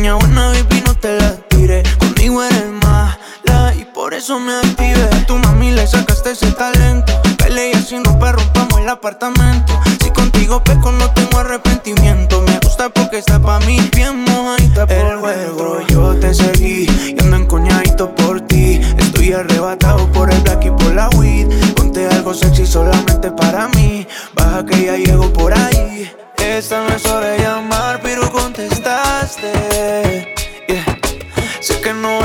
niña 0.00 0.14
buena, 0.14 0.46
baby, 0.46 0.82
no 0.86 0.94
te 0.94 1.14
la 1.18 1.36
tire. 1.48 1.82
Conmigo 1.98 2.42
eres 2.42 2.70
mala 2.82 3.74
y 3.78 3.84
por 3.84 4.14
eso 4.14 4.38
me 4.40 4.54
activé. 4.54 5.08
Tu 5.26 5.36
mami 5.36 5.72
le 5.72 5.86
sacaste 5.86 6.30
ese 6.30 6.50
talento. 6.52 7.12
Pelea 7.36 7.82
sin 7.82 8.02
romper, 8.02 8.36
rompamos 8.36 8.80
el 8.80 8.88
apartamento. 8.88 9.78
Si 10.02 10.10
contigo 10.10 10.64
peco, 10.64 10.90
no 10.92 11.10
tengo 11.10 11.38
arrepentimiento. 11.38 12.40
Me 12.42 12.58
gusta 12.60 12.88
porque 12.88 13.18
está 13.18 13.38
pa' 13.40 13.60
mí 13.60 13.78
bien 13.94 14.24
mojadita 14.24 14.86
por 14.86 14.96
el 14.96 15.18
juego. 15.18 15.80
Yo 15.88 16.14
te 16.14 16.32
seguí 16.32 16.86
y 16.88 17.22
ando 17.22 17.36
encoñadito 17.36 18.14
por 18.14 18.40
ti. 18.40 18.80
Estoy 18.96 19.34
arrebatado 19.34 20.10
por 20.12 20.32
el 20.32 20.40
black 20.40 20.64
y 20.64 20.70
por 20.70 20.94
la 20.94 21.10
weed. 21.10 21.74
Ponte 21.74 22.06
algo 22.06 22.32
sexy 22.32 22.64
solamente 22.64 23.30
para 23.32 23.68
mí. 23.68 24.06
Baja 24.34 24.64
que 24.64 24.86
ya 24.86 24.96
llego 24.96 25.30
por 25.30 25.52
ahí. 25.52 26.10
Esta 26.38 26.88
no 26.88 26.94
es 26.94 27.04
hora 27.04 27.26
de 27.28 27.38
llamar, 27.38 28.00
pero 28.02 28.30
contestaste. 28.32 29.69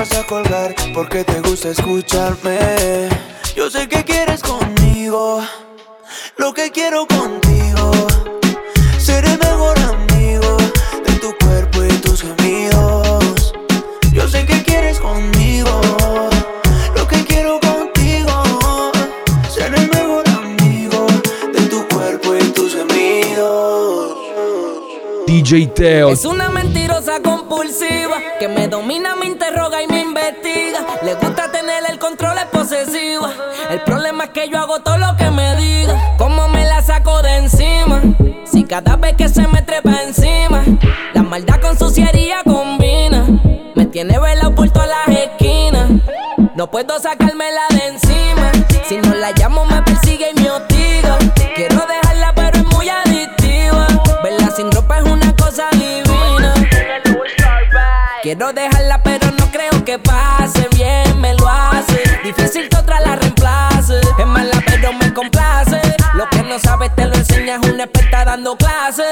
Vas 0.10 0.20
a 0.20 0.24
colgar 0.28 0.76
porque 0.94 1.24
te 1.24 1.40
gusta 1.42 1.70
escucharme. 1.70 3.10
Yo 3.56 3.70
sé 3.70 3.88
que 3.88 4.04
quieres 4.04 4.42
conmigo 4.42 5.42
lo 6.38 6.54
que 6.54 6.72
quiero 6.72 7.08
contigo. 7.08 7.92
Ser 8.98 9.26
el 9.26 9.38
mejor 9.40 9.78
amigo 9.80 10.58
de 11.06 11.14
tu 11.14 11.34
cuerpo 11.44 11.84
y 11.84 11.94
tus 12.00 12.22
gemidos. 12.22 13.54
Yo 14.12 14.28
sé 14.28 14.46
que 14.46 14.64
quieres 14.64 15.00
conmigo 15.00 15.82
lo 16.96 17.08
que 17.08 17.24
quiero 17.26 17.60
contigo. 17.60 18.44
Ser 19.50 19.74
el 19.74 19.90
mejor 19.90 20.28
amigo 20.30 21.08
de 21.54 21.62
tu 21.68 21.88
cuerpo 21.88 22.36
y 22.36 22.44
tus 22.52 22.76
gemidos. 22.76 24.18
DJ 25.28 25.68
Teo. 25.68 26.10
Es 26.10 26.26
una 26.26 26.50
mentirosa 26.50 27.22
que 28.40 28.48
me 28.48 28.68
domina, 28.68 29.16
me 29.16 29.26
interroga 29.26 29.82
y 29.82 29.88
me 29.88 30.00
investiga. 30.00 30.80
Le 31.02 31.16
gusta 31.16 31.52
tener 31.52 31.84
el 31.90 32.00
control, 32.00 32.38
es 32.38 32.46
posesiva. 32.46 33.34
El 33.70 33.82
problema 33.82 34.26
es 34.26 34.30
que 34.30 34.50
yo 34.50 34.60
hago 34.60 34.80
todo 34.80 34.98
lo 34.98 35.16
que 35.18 35.30
me 35.30 35.56
diga. 35.58 36.16
¿Cómo 36.18 36.48
me 36.48 36.64
la 36.64 36.82
saco 36.82 37.22
de 37.22 37.36
encima? 37.38 38.02
Si 38.46 38.64
cada 38.64 38.96
vez 38.96 39.16
que 39.18 39.28
se 39.28 39.46
me 39.48 39.62
trepa 39.62 40.04
encima, 40.04 40.64
la 41.14 41.24
maldad 41.24 41.60
con 41.60 41.78
suciería 41.78 42.44
combina. 42.46 43.26
Me 43.76 43.86
tiene 43.86 44.20
velado 44.20 44.56
por 44.56 44.70
todas 44.70 44.88
las 44.88 45.18
esquinas. 45.18 45.90
No 46.56 46.72
puedo 46.72 46.98
sacármela 47.00 47.64
de 47.72 47.88
encima. 47.88 48.52
Si 48.88 48.98
no 48.98 49.16
la 49.16 49.34
Quiero 58.26 58.52
dejarla, 58.54 59.04
pero 59.04 59.30
no 59.38 59.52
creo 59.52 59.86
que 59.86 60.00
pase. 60.00 60.68
Bien 60.76 61.22
me 61.22 61.36
lo 61.36 61.48
hace. 61.48 62.02
Difícil 62.24 62.68
que 62.70 62.76
otra 62.76 63.00
la 63.00 63.18
reemplace. 63.18 64.02
Es 64.18 64.26
mala, 64.26 64.64
pero 64.66 64.94
me 64.94 65.14
complace. 65.14 65.80
Lo 66.16 66.28
que 66.32 66.42
no 66.42 66.58
sabes 66.58 66.90
te 66.96 67.06
lo 67.06 67.14
enseñas 67.14 67.60
una 67.72 67.84
experta 67.84 68.26
dando 68.26 68.58
clases. 68.58 69.06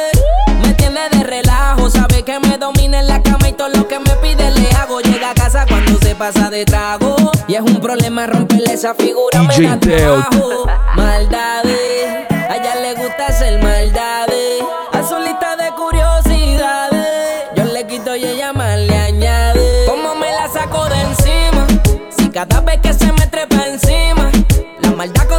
Me 0.64 0.74
tiene 0.74 0.99
de 1.11 1.24
relajo, 1.26 1.91
sabe 1.91 2.24
que 2.24 2.39
me 2.39 2.57
domina 2.57 3.01
en 3.01 3.07
la 3.07 3.22
cama 3.22 3.49
y 3.49 3.53
todo 3.53 3.70
lo 3.70 3.88
que 3.88 3.99
me 3.99 4.16
pide 4.16 4.49
le 4.49 4.72
hago. 4.72 4.99
Llega 5.01 5.30
a 5.30 5.36
casa 5.36 5.68
cuando 5.70 5.95
se 5.99 6.16
pasa 6.16 6.49
de 6.49 6.66
trago. 6.66 7.16
Y 7.47 7.53
es 7.53 7.61
un 7.61 7.80
problema 7.82 8.26
romperle 8.26 8.74
esa 8.74 8.95
figura. 8.95 9.43
me 9.43 9.53
DJ 9.53 9.70
da 9.70 9.80
Teo. 9.80 10.24
trabajo. 10.24 10.66
Maldades, 10.95 12.32
a 12.49 12.55
ella 12.55 12.76
le 12.82 12.95
gusta 12.95 13.28
hacer 13.28 13.61
maldades. 13.61 14.33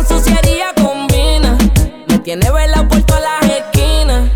Suciería 0.05 0.73
combina. 0.75 1.57
Me 2.09 2.19
tiene 2.19 2.51
velado 2.51 2.89
por 2.89 3.03
todas 3.03 3.23
las 3.23 3.51
esquinas. 3.51 4.31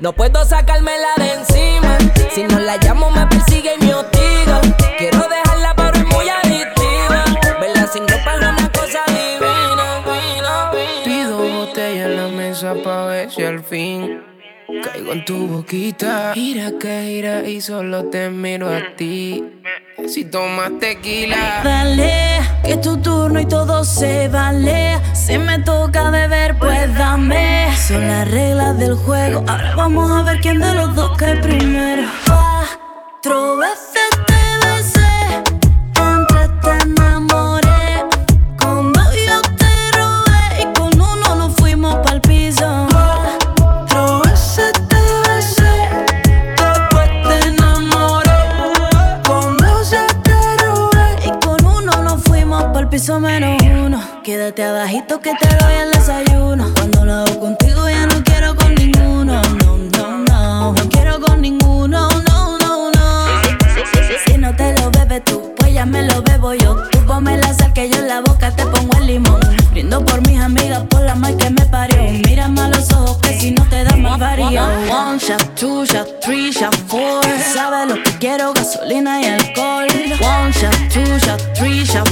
No 0.00 0.12
puedo 0.12 0.44
sacármela 0.44 1.08
de 1.16 1.32
encima. 1.32 1.98
Si 2.30 2.42
no 2.44 2.58
la 2.58 2.76
llamo, 2.78 3.10
me 3.10 3.26
persigue 3.26 3.74
y 3.80 3.84
me 3.84 3.94
hostiga. 3.94 4.60
Quiero 4.98 5.18
dejarla, 5.28 5.74
pero 5.76 5.96
es 5.96 6.04
muy 6.04 6.28
adictiva. 6.28 7.24
Verla 7.60 7.86
sin 7.86 8.06
ropa 8.08 8.34
es 8.34 8.38
una 8.38 8.72
cosa 8.72 9.02
divina. 9.08 10.02
Pido 11.04 11.38
botella 11.38 12.04
en 12.04 12.16
la 12.16 12.28
mesa 12.28 12.74
pa' 12.82 13.06
ver 13.06 13.30
si 13.30 13.44
al 13.44 13.62
fin 13.62 14.22
caigo 14.82 15.12
en 15.12 15.24
tu 15.24 15.46
boquita. 15.46 16.32
Gira 16.34 16.72
que 16.78 17.02
gira 17.04 17.48
y 17.48 17.60
solo 17.60 18.06
te 18.06 18.30
miro 18.30 18.68
a 18.68 18.96
ti. 18.96 19.44
Si 20.08 20.24
tomas 20.24 20.70
tequila. 20.80 21.62
Dale, 21.64 22.40
que 22.62 22.72
es 22.72 22.80
tu 22.80 22.98
turno 22.98 23.40
y 23.40 23.46
todo 23.46 23.84
se 23.84 24.28
vale. 24.28 25.00
Si 25.14 25.38
me 25.38 25.58
toca 25.60 26.10
beber, 26.10 26.58
pues 26.58 26.94
dame. 26.96 27.74
Son 27.76 28.06
las 28.06 28.30
reglas 28.30 28.78
del 28.78 28.94
juego. 28.96 29.42
Ahora 29.48 29.74
vamos 29.74 30.10
a 30.10 30.22
ver 30.22 30.40
quién 30.40 30.60
de 30.60 30.74
los 30.74 30.94
dos 30.94 31.16
cae 31.16 31.36
primero. 31.36 32.02
Cuatro 32.26 33.56
veces 33.56 34.10
te 34.26 34.43
piso 53.04 53.20
menos 53.20 53.60
uno. 53.84 54.00
Quédate 54.22 54.64
abajito 54.64 55.20
que 55.20 55.34
te 55.34 55.48
doy 55.56 55.74
el 55.74 55.90
desayuno. 55.90 56.72
Cuando 56.74 57.04
lo 57.04 57.12
hago 57.12 57.38
contigo 57.38 57.86
ya 57.86 58.06
no 58.06 58.24
quiero 58.24 58.56
con 58.56 58.74
ninguno. 58.74 59.42
No, 59.42 59.76
no, 59.92 60.18
no. 60.26 60.72
No 60.72 60.88
quiero 60.88 61.20
con 61.20 61.42
ninguno. 61.42 62.08
No, 62.08 62.58
no, 62.60 62.90
no. 62.90 63.26
Si, 64.24 64.38
no 64.38 64.56
te 64.56 64.72
lo 64.78 64.90
bebes 64.90 65.22
tú, 65.22 65.52
pues 65.58 65.74
ya 65.74 65.84
me 65.84 66.02
lo 66.04 66.22
bebo 66.22 66.54
yo. 66.54 66.76
Tú 66.92 67.04
ponme 67.06 67.36
la 67.36 67.52
sal 67.52 67.74
que 67.74 67.90
yo 67.90 67.98
en 67.98 68.08
la 68.08 68.22
boca 68.22 68.50
te 68.50 68.64
pongo 68.64 68.96
el 68.96 69.06
limón. 69.06 69.40
Brindo 69.72 70.02
por 70.02 70.26
mis 70.26 70.40
amigas, 70.40 70.84
por 70.88 71.02
la 71.02 71.14
mal 71.14 71.36
que 71.36 71.50
me 71.50 71.66
parió. 71.66 72.04
Mírame 72.26 72.58
a 72.62 72.68
los 72.68 72.90
ojos 72.90 73.18
que 73.18 73.38
si 73.38 73.50
no 73.50 73.64
yo. 74.50 74.62
One 74.90 75.18
shot, 75.18 75.54
two 75.56 75.84
shot, 75.84 76.20
three 76.22 76.50
shot, 76.50 76.74
four. 76.86 77.22
Sabe 77.52 77.86
lo 77.86 78.02
que 78.02 78.18
quiero, 78.18 78.52
gasolina 78.52 79.20
y 79.20 79.26
alcohol. 79.26 79.86
One 80.20 80.52
shot, 80.52 80.74
two 80.92 81.18
shot, 81.18 81.40
three 81.54 81.84
shot, 81.84 82.08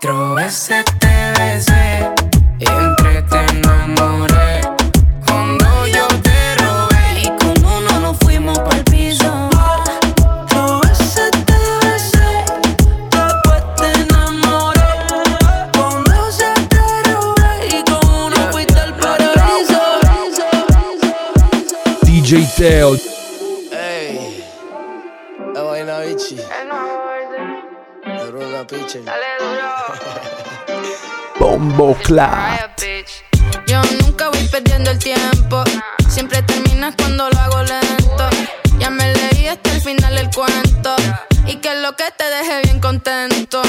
cuatro 0.00 0.34
veces 0.34 0.84
te 1.00 1.32
besé 1.38 2.08
y 2.58 2.64
entre 2.64 3.22
te 3.22 3.38
enamoré. 3.52 4.60
Cuando 5.26 5.86
yo 5.86 6.06
te 6.22 6.56
robé 6.56 7.22
y 7.22 7.26
con 7.38 7.64
uno 7.64 8.00
nos 8.00 8.16
fuimos 8.18 8.58
pa'l 8.60 8.84
piso. 8.84 9.50
Dos 10.50 10.80
veces 10.82 11.30
te 11.46 11.86
besé, 11.86 12.44
después 13.10 13.62
te 13.76 13.92
enamoré. 14.02 14.92
Con 15.72 16.04
dos 16.04 16.38
te 16.68 17.12
robé 17.12 17.68
y 17.68 17.82
con 17.90 18.08
uno 18.08 18.36
fuiste 18.52 18.78
al 18.78 18.94
paraíso. 18.94 19.82
DJ 22.02 22.48
Teo. 22.56 22.94
Ey, 23.72 24.44
la 25.54 25.62
vaina 25.62 25.98
bichi. 26.00 26.36
Una 28.70 28.78
piche. 28.82 29.02
Bombo 31.38 31.94
Clap. 32.02 32.76
Yo 33.66 33.80
nunca 34.02 34.28
voy 34.30 34.46
perdiendo 34.48 34.90
el 34.90 34.98
tiempo. 34.98 35.62
Siempre 36.08 36.42
terminas 36.42 36.94
cuando 36.96 37.30
lo 37.30 37.38
hago 37.38 37.62
lento. 37.62 38.28
Ya 38.78 38.90
me 38.90 39.12
leí 39.14 39.46
hasta 39.46 39.72
el 39.72 39.80
final 39.80 40.14
del 40.14 40.28
cuento. 40.30 40.96
Y 41.46 41.56
que 41.56 41.74
lo 41.76 41.96
que 41.96 42.04
te 42.16 42.24
deje 42.24 42.60
bien 42.64 42.80
contento. 42.80 43.62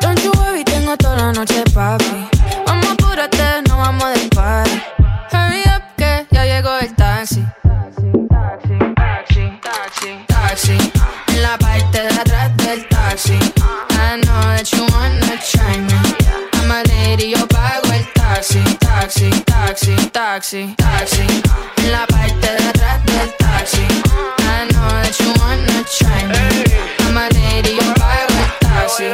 Don't 0.00 0.20
you 0.22 0.30
worry, 0.38 0.62
tengo 0.64 0.96
toda 0.96 1.16
la 1.16 1.32
noche, 1.32 1.64
papi. 1.74 2.28
Vamos, 2.66 2.86
apúrate, 2.92 3.62
no 3.68 3.78
vamos 3.78 4.08
del 4.14 4.28
party. 4.28 4.80
Hurry 5.32 5.62
up, 5.66 5.82
que 5.96 6.26
ya 6.30 6.44
llegó 6.44 6.76
el 6.78 6.94
taxi. 6.94 7.44
Taxi, 7.62 8.12
taxi, 8.28 8.78
taxi, 9.62 10.24
taxi. 10.28 10.78
En 11.28 11.42
la 11.42 11.58
parte 11.58 12.02
de 12.02 12.08
atrás 12.08 12.56
del 12.56 12.86
taxi. 12.88 13.38
Taxi, 20.32 20.74
taxi. 20.76 21.24
En 21.78 21.92
la 21.92 22.06
parte 22.06 22.48
de 22.58 22.68
atrás 22.68 23.02
del 23.06 23.30
taxi. 23.38 23.80
I 23.80 24.68
know 24.72 24.88
that 25.00 25.16
you 25.20 25.32
wanna 25.40 25.78
try 25.96 26.22
me. 26.28 26.44
I'm 27.06 27.16
a 27.16 27.28
lady, 27.30 27.76
yo 27.76 27.94
pago 27.94 28.34
el 28.36 28.68
taxi, 28.68 29.04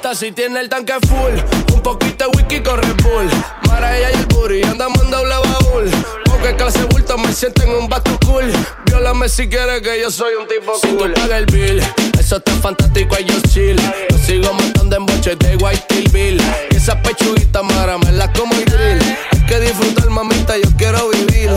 taxi. 0.00 0.14
Si 0.14 0.32
tiene 0.32 0.60
el 0.60 0.68
tanque 0.70 0.94
full, 1.06 1.34
un 1.74 1.82
poquito 1.82 2.24
de 2.24 2.30
whisky 2.36 2.60
con 2.62 2.80
Red 2.80 2.96
Bull. 3.02 3.28
Mara 3.68 3.96
ella 3.98 4.10
y 4.10 4.14
el 4.14 4.26
booty, 4.26 4.62
andamos 4.62 5.02
en 5.04 5.10
doble 5.10 5.34
baúl. 5.34 5.90
Porque 6.24 6.56
clase 6.56 6.82
bulto 6.84 7.18
me 7.18 7.30
siento 7.32 7.62
en 7.64 7.70
un 7.70 7.88
bato 7.88 8.18
cool. 8.26 8.50
Viólame 8.86 9.28
si 9.28 9.48
quieres 9.48 9.82
que 9.82 10.00
yo 10.00 10.10
soy 10.10 10.34
un 10.40 10.48
tipo 10.48 10.72
Si 10.80 10.88
cool. 10.88 11.12
tú 11.12 11.20
pagas 11.20 11.38
el 11.40 11.46
bill, 11.46 11.82
eso 12.18 12.36
está 12.36 12.52
fantástico, 12.52 13.14
ahí 13.14 13.26
yo 13.26 13.38
chill. 13.50 13.76
Lo 14.10 14.18
sigo 14.18 14.54
matando 14.54 14.96
en 14.96 15.06
boches 15.06 15.38
de 15.38 15.56
White 15.56 16.08
Bill. 16.12 16.40
Y 16.70 16.76
esa 16.76 17.00
pechuguita 17.02 17.62
mara 17.62 17.98
me 17.98 18.10
la 18.12 18.32
como 18.32 18.54
el 18.54 18.64
grill. 18.64 19.37
Que 19.48 19.60
disfrutar, 19.60 20.10
mamita, 20.10 20.58
yo 20.58 20.68
quiero 20.76 21.08
vivir. 21.08 21.50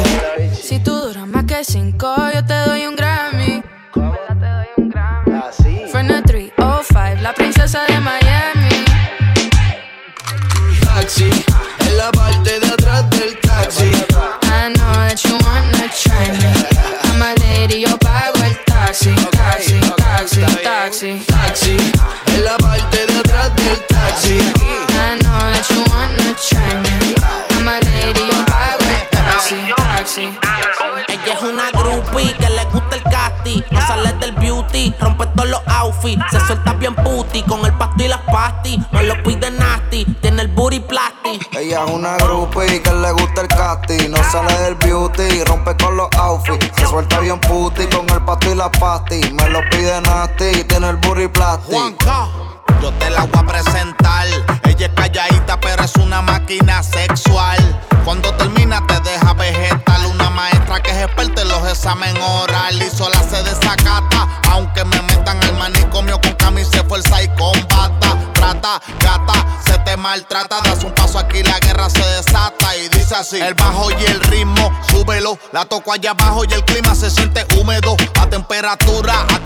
Si 0.53 0.79
tú 0.79 0.95
duras 0.95 1.27
más 1.27 1.43
que 1.43 1.61
cinco, 1.65 2.15
yo 2.33 2.45
te 2.45 2.53
doy 2.53 2.85
un 2.85 2.95
Grammy. 2.95 3.61
Fernet 5.91 6.25
305, 6.25 7.21
la 7.21 7.33
princesa 7.33 7.83
de 7.87 7.99
Miami. 7.99 8.85
Taxi, 10.85 11.29
en 11.79 11.97
la 11.97 12.09
parte 12.11 12.61
de 12.61 12.67
atrás 12.67 13.09
del 13.09 13.37
taxi. 13.41 13.91
I 14.43 14.71
know 14.73 14.93
that 14.93 15.21
you 15.25 15.37
wanna 15.43 15.89
try 15.91 16.31
me. 16.31 16.49
I'm 17.03 17.21
a 17.21 17.35
lady, 17.41 17.81
yo 17.81 17.97
pago 17.97 18.41
el 18.45 18.55
taxi, 18.65 19.13
taxi, 19.31 19.79
taxi, 19.97 20.41
taxi. 20.63 21.21
Taxi, 21.27 21.77
en 22.37 22.45
la 22.45 22.57
parte 22.57 23.05
de 23.05 23.19
atrás 23.19 23.53
del 23.57 23.85
taxi. 23.87 24.60
Taxi, 29.51 29.75
taxi. 29.75 30.29
Ella 31.07 31.33
es 31.33 31.41
una 31.41 31.71
groupie 31.71 32.33
que 32.37 32.49
le 32.49 32.65
gusta 32.65 32.95
el 32.95 33.03
casti. 33.03 33.63
No 33.71 33.81
sale 33.81 34.13
del 34.13 34.31
beauty, 34.33 34.93
rompe 34.99 35.25
todos 35.27 35.49
los 35.49 35.61
outfits. 35.67 36.23
Se 36.31 36.39
suelta 36.41 36.73
bien 36.73 36.95
puti 36.95 37.43
con 37.43 37.65
el 37.65 37.73
pasto 37.73 38.03
y 38.03 38.07
las 38.07 38.21
pasty. 38.21 38.79
Me 38.91 39.03
lo 39.03 39.21
pide 39.23 39.51
nasty, 39.51 40.05
tiene 40.21 40.43
el 40.43 40.47
booty 40.49 40.79
plasti. 40.79 41.39
Ella 41.51 41.83
es 41.83 41.91
una 41.91 42.17
groupie 42.17 42.81
que 42.81 42.93
le 42.93 43.11
gusta 43.11 43.41
el 43.41 43.47
casting. 43.47 44.09
No 44.09 44.23
sale 44.31 44.53
del 44.59 44.75
beauty, 44.75 45.43
rompe 45.45 45.75
con 45.77 45.97
los 45.97 46.09
outfits. 46.17 46.71
Se 46.75 46.85
suelta 46.87 47.19
bien 47.19 47.39
puti 47.39 47.85
con 47.87 48.09
el 48.09 48.21
pasto 48.23 48.51
y 48.51 48.55
la 48.55 48.71
pasty. 48.71 49.21
Me 49.33 49.49
lo 49.49 49.59
pide 49.69 50.01
nasty, 50.01 50.63
tiene 50.63 50.89
el 50.89 50.97
booty 50.97 51.27
plastic. 51.27 51.73
Juanca, 51.73 52.27
yo 52.81 52.91
te 52.93 53.09
la 53.09 53.23
voy 53.23 53.39
a 53.39 53.45
presentar. 53.45 54.27
Ella 54.63 54.85
es 54.85 54.91
calladita, 54.93 55.59
pero 55.59 55.83
es 55.83 55.95
una 55.95 56.21
máquina 56.21 56.83
sexual. 56.83 57.59
Cuando 58.05 58.33
termina, 58.35 58.85
te 58.87 58.99
deja 59.01 59.33
vegetal. 59.33 60.05
Una 60.05 60.29
maestra 60.29 60.81
que 60.81 60.91
es 60.91 60.97
experta 60.97 61.41
en 61.41 61.49
los 61.49 61.67
examen 61.67 62.15
oral 62.21 62.81
y 62.81 62.89
sola 62.89 63.21
se 63.29 63.43
desacata. 63.43 64.27
Aunque 64.49 64.83
me 64.85 65.01
metan 65.03 65.41
al 65.43 65.53
manicomio 65.57 66.19
con 66.21 66.33
camisa 66.33 66.83
fuerza 66.83 67.21
y 67.21 67.27
combata. 67.29 68.17
Trata, 68.33 68.81
gata, 68.99 69.33
se 69.63 69.77
te 69.79 69.95
maltrata. 69.97 70.61
Das 70.63 70.83
un 70.83 70.91
paso 70.93 71.19
aquí, 71.19 71.43
la 71.43 71.59
guerra 71.59 71.89
se 71.89 72.03
desata. 72.03 72.75
Y 72.75 72.89
dice 72.89 73.15
así: 73.15 73.39
el 73.39 73.53
bajo 73.53 73.91
y 73.91 74.05
el 74.05 74.19
ritmo, 74.21 74.71
súbelo. 74.89 75.37
La 75.51 75.65
toco 75.65 75.93
allá 75.93 76.11
abajo 76.11 76.43
y 76.49 76.53
el 76.53 76.65
clima 76.65 76.95
se 76.95 77.11
siente 77.11 77.45
húmedo. 77.55 77.95
A 78.19 78.27
temperatura, 78.27 79.21
a 79.21 79.39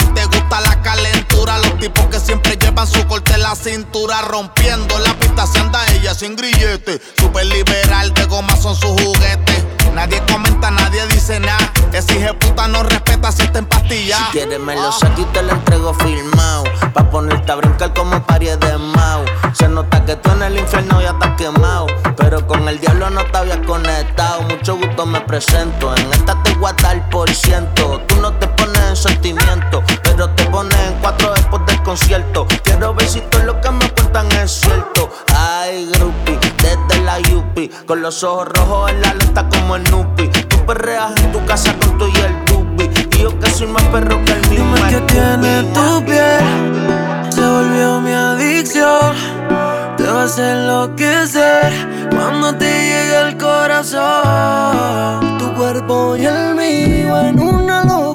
la 0.49 0.81
calentura. 0.81 1.57
Los 1.59 1.77
tipos 1.79 2.05
que 2.07 2.19
siempre 2.19 2.57
llevan 2.57 2.87
su 2.87 3.05
corte 3.07 3.33
en 3.33 3.41
la 3.41 3.55
cintura. 3.55 4.21
Rompiendo 4.21 4.97
la 4.99 5.13
pista 5.15 5.47
se 5.47 5.59
anda 5.59 5.85
ella 5.93 6.13
sin 6.13 6.35
grillete. 6.35 7.01
Super 7.17 7.45
liberal 7.45 8.13
de 8.13 8.25
goma 8.25 8.55
son 8.55 8.75
sus 8.75 8.91
juguetes. 9.01 9.63
Nadie 9.93 10.21
comenta, 10.29 10.71
nadie 10.71 11.07
dice 11.07 11.39
nada. 11.39 11.71
De 11.91 12.33
puta 12.33 12.67
no 12.67 12.83
respeta 12.83 13.31
si 13.31 13.43
está 13.43 13.59
en 13.59 13.65
pastilla. 13.65 14.17
Si 14.17 14.23
quieres 14.33 14.59
me 14.59 14.75
lo 14.75 14.91
saco 14.91 15.21
y 15.21 15.25
te 15.25 15.41
lo 15.41 15.53
entrego 15.53 15.93
filmado. 15.93 16.65
Pa' 16.93 17.09
ponerte 17.09 17.49
a 17.49 17.55
brincar 17.55 17.93
como 17.93 18.21
pared 18.25 18.57
de 18.57 18.77
Mau. 18.77 19.23
Se 19.53 19.69
nota 19.69 20.03
que 20.03 20.17
tú 20.17 20.31
en 20.31 20.43
el 20.43 20.59
infierno 20.59 21.01
ya 21.01 21.11
estás 21.11 21.37
quemado. 21.37 21.87
Pero 22.17 22.45
con 22.45 22.67
el 22.67 22.79
diablo 22.81 23.09
no 23.09 23.23
te 23.23 23.37
habías 23.37 23.59
conectado. 23.65 24.41
Mucho 24.41 24.75
gusto 24.75 25.05
me 25.05 25.21
presento. 25.21 25.95
En 25.95 26.11
esta 26.11 26.43
te 26.43 26.53
voy 26.55 26.71
a 26.71 26.81
dar 26.81 27.09
por 27.09 27.29
ciento. 27.33 28.01
Tú 28.07 28.15
no 28.17 28.33
te 28.33 28.47
pones 28.95 28.95
en 28.95 28.95
sentimiento. 28.95 29.83
Pero 30.03 30.29
te 30.31 30.45
pones 30.45 30.77
en 30.87 30.93
cuatro 31.01 31.33
después 31.33 31.65
del 31.65 31.81
concierto. 31.83 32.47
Quiero 32.63 32.93
ver 32.93 33.07
si 33.07 33.21
todo 33.21 33.43
lo 33.43 33.61
que 33.61 33.71
me 33.71 33.89
cuentan 33.91 34.31
es 34.31 34.51
cierto. 34.51 35.09
Ay, 35.35 35.89
groupie, 35.93 36.39
desde 36.61 37.01
la 37.03 37.19
Yupi. 37.19 37.69
Con 37.85 38.01
los 38.01 38.23
ojos 38.23 38.47
rojos 38.49 38.91
en 38.91 39.01
la 39.01 39.13
lenta 39.13 39.47
como 39.49 39.75
el 39.75 39.83
Nupi. 39.91 40.29
Tú 40.29 40.65
perreas 40.65 41.13
en 41.17 41.31
tu 41.31 41.45
casa 41.45 41.75
con 41.79 41.97
tu 41.97 42.07
y 42.07 42.17
el 42.17 42.45
dubi. 42.45 42.89
Y 43.11 43.17
yo 43.21 43.37
que 43.39 43.49
soy 43.49 43.67
más 43.67 43.83
perro 43.83 44.23
que 44.25 44.31
el 44.31 44.49
mismo. 44.49 44.75
Dime 44.75 44.89
que 44.89 45.01
tiene 45.01 45.63
tu 45.73 46.05
piel, 46.05 47.31
se 47.31 47.41
volvió 47.41 48.01
mi 48.01 48.11
adicción. 48.11 49.13
Te 49.97 50.03
va 50.03 50.21
a 50.21 50.23
hacer 50.25 50.57
enloquecer 50.57 51.71
cuando 52.11 52.55
te 52.55 52.65
llegue 52.65 53.29
el 53.29 53.37
corazón. 53.37 55.37
Tu 55.37 55.53
cuerpo 55.53 56.17
y 56.17 56.25
el 56.25 56.55
mío 56.55 57.21
en 57.21 57.39
una 57.39 57.85
locura, 57.85 58.14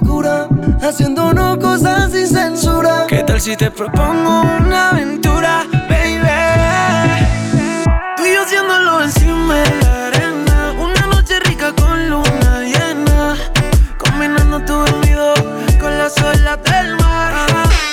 haciéndonos 0.82 1.58
cosas 1.58 2.12
sin 2.12 2.26
censura. 2.26 3.06
¿Qué 3.08 3.22
tal 3.22 3.40
si 3.40 3.56
te 3.56 3.70
propongo 3.70 4.42
una 4.42 4.90
aventura, 4.90 5.64
baby? 5.88 6.18
Tú 8.16 8.24
y 8.26 8.34
yo 8.34 8.42
haciéndolo 8.42 9.02
encima 9.02 9.54
de 9.54 9.74
la 9.82 10.06
arena, 10.06 10.74
una 10.78 11.06
noche 11.06 11.40
rica 11.40 11.72
con 11.72 12.08
luna 12.08 12.62
llena, 12.62 13.36
combinando 13.98 14.60
tu 14.60 14.72
dormido 14.72 15.34
con 15.80 15.96
las 15.98 16.16
olas 16.18 16.58
del 16.64 16.96
mar. 16.96 17.32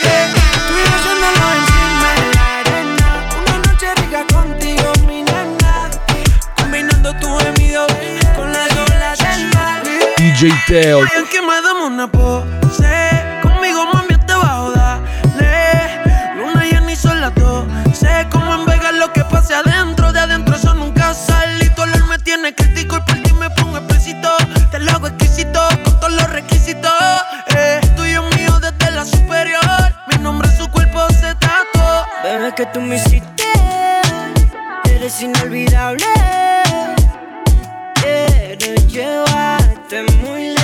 Yeah. 0.03 0.33
Tú 0.67 0.73
y 0.73 0.83
yo 0.83 0.95
haciéndolo 0.97 1.45
encima 1.59 2.09
de 2.17 2.27
la 2.35 2.59
arena, 2.59 3.07
una 3.41 3.57
noche 3.67 3.87
rica 3.95 4.25
contigo, 4.33 4.91
mi 5.07 5.23
nena, 5.23 5.89
combinando 6.57 7.13
tu 7.19 7.27
gemido 7.37 7.87
con 8.35 8.51
las 8.51 8.71
olas 8.71 9.19
del 9.19 9.47
mar. 9.53 9.83
DJ 10.17 10.51
Teo. 10.67 11.01
Que 11.01 11.27
Sé, 12.71 13.39
conmigo 13.41 13.85
mami 13.93 14.17
te 14.25 14.33
bajo, 14.33 14.71
dale. 14.71 16.01
Luna 16.35 16.65
y 16.65 16.95
son 16.95 17.21
las 17.21 17.33
dos. 17.35 17.65
Sé 17.93 18.27
como 18.31 18.53
en 18.53 18.65
Vegas 18.65 18.93
lo 18.95 19.11
que 19.13 19.23
pase 19.25 19.53
adentro. 19.53 20.11
De 20.11 20.19
adentro 20.19 20.55
eso 20.55 20.73
nunca 20.73 21.13
sale. 21.13 21.65
Y 21.65 21.69
tu 21.69 21.81
olor 21.81 22.05
me 22.07 22.19
tiene 22.19 22.53
crítico. 22.53 22.97
Y 22.97 23.01
por 23.01 23.23
ti 23.23 23.33
me 23.33 23.49
pongo 23.51 23.77
explícito. 23.77 24.29
Te 24.71 24.79
lo 24.79 24.91
hago 24.91 25.07
exquisito 25.07 25.61
con 25.83 25.99
todos 25.99 26.13
los 26.13 26.29
requisitos. 26.29 26.91
Eh, 27.55 27.79
tuyo 27.95 28.23
mío 28.35 28.59
desde 28.59 28.91
la 28.91 29.05
superior. 29.05 29.61
Mi 30.11 30.17
nombre 30.23 30.49
en 30.49 30.57
su 30.57 30.67
cuerpo 30.69 31.07
se 31.09 31.33
tatuó. 31.35 32.05
Bebé, 32.23 32.53
que 32.55 32.65
tú 32.67 32.81
me 32.81 32.95
hiciste. 32.95 33.43
Eres 34.85 35.21
inolvidable. 35.21 36.05
Quiero 38.59 38.87
llevarte 38.87 40.03
muy 40.23 40.41
lejos 40.49 40.56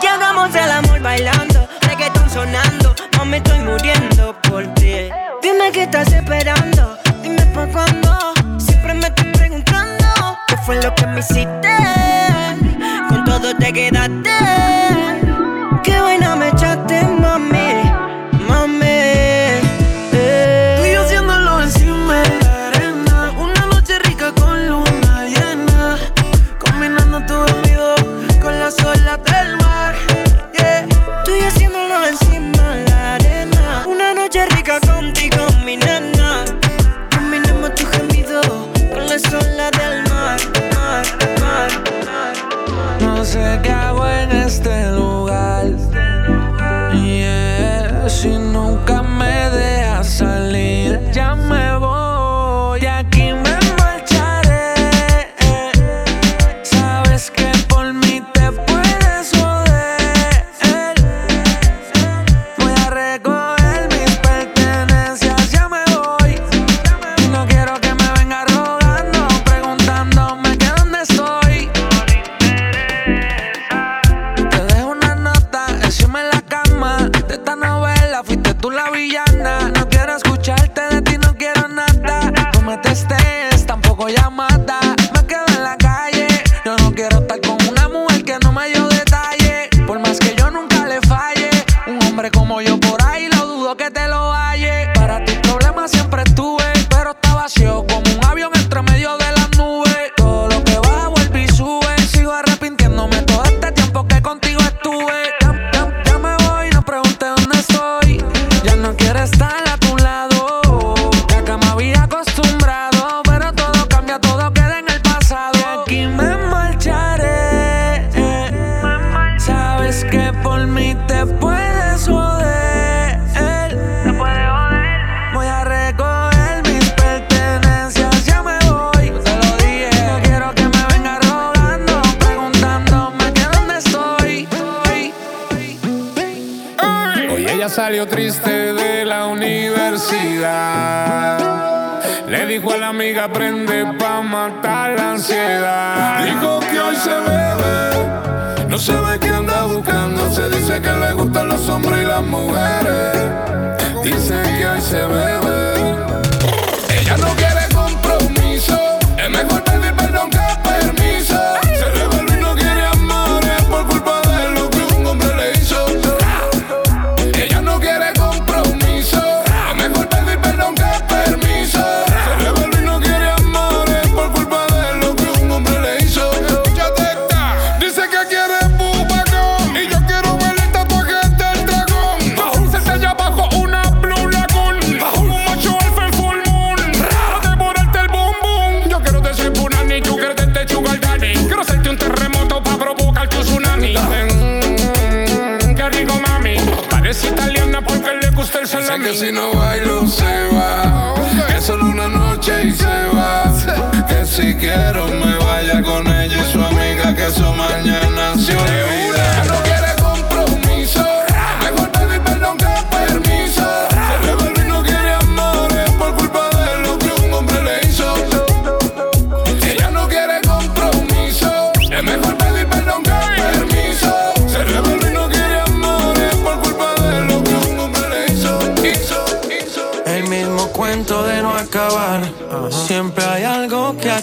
Llegamos 0.00 0.44
andamos 0.46 0.54
el 0.54 0.70
amor 0.70 1.00
bailando, 1.00 1.68
reggaeton 1.82 2.30
sonando. 2.30 2.94
no 3.18 3.24
me 3.26 3.36
estoy 3.36 3.58
muriendo 3.60 4.34
por 4.48 4.66
ti. 4.74 5.10
Dime 5.42 5.70
qué 5.72 5.82
estás 5.82 6.10
esperando, 6.12 6.96
dime 7.22 7.44
pa' 7.54 7.66
cuándo. 7.66 8.32
Siempre 8.58 8.94
me 8.94 9.06
estás 9.08 9.26
preguntando 9.34 10.38
qué 10.48 10.56
fue 10.64 10.76
lo 10.82 10.94
que 10.94 11.06
me 11.06 11.20
hiciste. 11.20 11.76
Con 13.10 13.24
todo 13.24 13.54
te 13.56 13.72
quedaste 13.72 14.19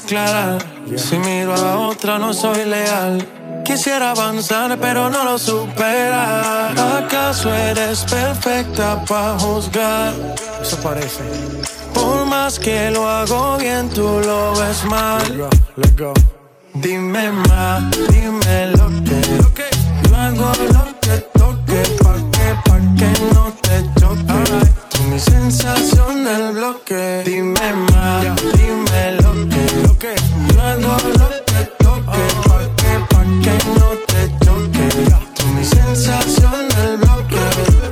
Si 0.07 1.17
miro 1.19 1.53
a 1.53 1.79
otra, 1.79 2.17
no 2.17 2.33
soy 2.33 2.63
leal. 2.63 3.27
Quisiera 3.65 4.11
avanzar, 4.11 4.77
pero 4.79 5.09
no 5.09 5.25
lo 5.25 5.37
supera. 5.37 6.69
¿Acaso 6.97 7.53
eres 7.53 8.05
perfecta 8.05 9.03
para 9.03 9.37
juzgar? 9.37 10.13
Eso 10.61 10.77
parece. 10.77 11.23
Por 11.93 12.25
más 12.25 12.57
que 12.57 12.89
lo 12.89 13.09
hago 13.09 13.57
bien, 13.57 13.89
tú 13.89 14.21
lo 14.25 14.55
ves 14.55 14.85
mal. 14.85 15.21
Let 15.27 15.37
go, 15.37 15.49
let 15.75 15.99
go. 15.99 16.13
Dime 16.75 17.29
más, 17.49 17.83
dime 18.09 18.71
lo 18.77 18.87
que. 19.03 19.41
Lo 19.41 19.53
que. 19.53 19.65
Yo 20.07 20.15
hago 20.15 20.51
lo 20.71 20.85
que 21.01 21.17
toque, 21.37 21.83
pa' 22.01 22.15
que, 22.31 22.55
pa' 22.63 22.79
que 22.95 23.33
no 23.33 23.51
te 23.61 23.99
choque 23.99 24.76
mi 25.17 25.23
sensación 25.23 26.23
del 26.23 26.51
bloque. 26.51 27.23
Dime 27.25 27.73
más, 27.91 28.23
dime 28.53 29.03
lo 29.23 29.33
que, 29.49 29.63
lo 29.81 29.97
que. 29.97 30.13
Yo 30.53 30.61
hago 30.61 30.95
lo 31.21 31.29
que 31.49 31.61
toque, 31.83 32.23
pa' 32.47 32.65
que, 32.79 32.91
pa' 33.09 33.25
que 33.43 33.55
no 33.79 33.89
te 34.09 34.45
choque. 34.45 34.85
Yeah. 35.09 35.19
Tú 35.33 35.47
mi 35.55 35.65
sensación 35.65 36.69
del 36.75 36.97
bloque. 36.97 37.41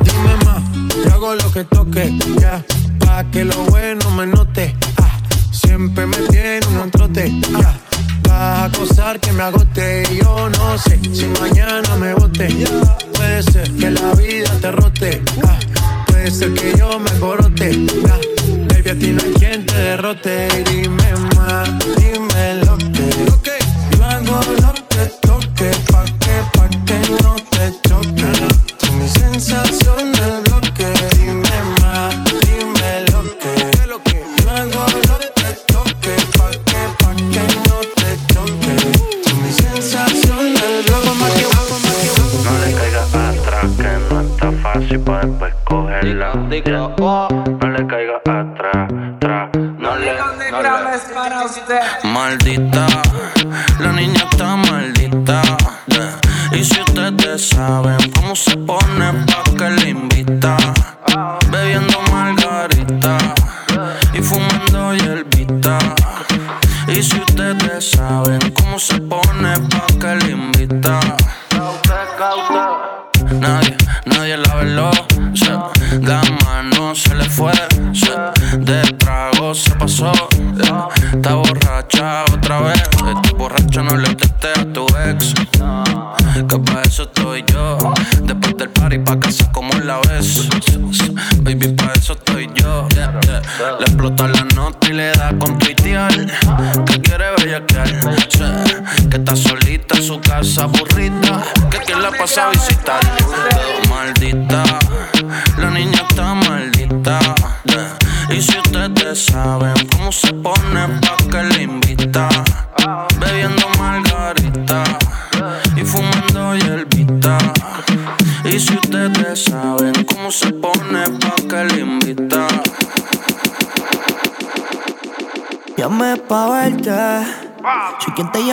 Dime 0.03 0.35
más, 0.45 0.61
yo 1.03 1.13
hago 1.15 1.33
lo 1.33 1.51
que 1.51 1.63
toque, 1.63 2.15
ya, 2.39 2.63
pa' 2.99 3.23
que 3.31 3.43
lo 3.43 3.57
bueno 3.71 4.11
me 4.11 4.27
note. 4.27 4.75
Ah. 5.01 5.17
siempre 5.51 6.05
me 6.05 6.17
tiene 6.29 6.67
un 6.79 6.91
trote, 6.91 7.41
ah. 7.55 7.73
Vas 8.21 8.31
a 8.31 8.65
acosar 8.65 9.19
que 9.19 9.31
me 9.31 9.41
agote 9.41 10.03
yo 10.21 10.49
no 10.49 10.77
sé 10.77 10.99
si 11.11 11.25
mañana 11.41 11.95
me 11.95 12.13
bote. 12.13 12.47
Puede 13.15 13.41
ser 13.41 13.71
que 13.71 13.89
la 13.89 14.13
vida 14.13 14.51
te 14.61 14.71
rote. 14.71 15.23
Ah 15.43 15.55
eso 16.25 16.51
que 16.53 16.73
yo 16.77 16.99
me 16.99 17.11
corote. 17.19 17.69
Baby, 18.67 18.89
a 18.89 18.95
ti 18.95 19.11
no 19.11 19.21
hay 19.23 19.33
quien 19.33 19.65
te 19.65 19.75
derrote. 19.75 20.47
Y 20.59 20.63
dime 20.63 21.04
Maldita, 52.03 52.87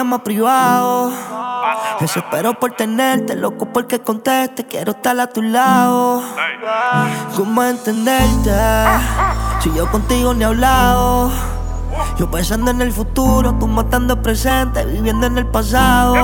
llama 0.02 0.24
privado. 0.24 1.12
Desespero 2.00 2.54
por 2.54 2.72
tenerte, 2.72 3.36
loco 3.36 3.66
porque 3.72 4.00
conteste. 4.00 4.66
Quiero 4.66 4.90
estar 4.90 5.18
a 5.20 5.28
tu 5.28 5.42
lado. 5.42 6.20
¿Cómo 7.36 7.62
entenderte? 7.62 8.50
Si 9.60 9.72
yo 9.72 9.88
contigo 9.92 10.34
ni 10.34 10.42
he 10.42 10.46
hablado. 10.46 11.30
Yo 12.18 12.28
pensando 12.28 12.72
en 12.72 12.80
el 12.80 12.90
futuro, 12.90 13.54
tú 13.60 13.68
matando 13.68 14.14
el 14.14 14.20
presente, 14.20 14.84
viviendo 14.86 15.28
en 15.28 15.38
el 15.38 15.46
pasado. 15.46 16.16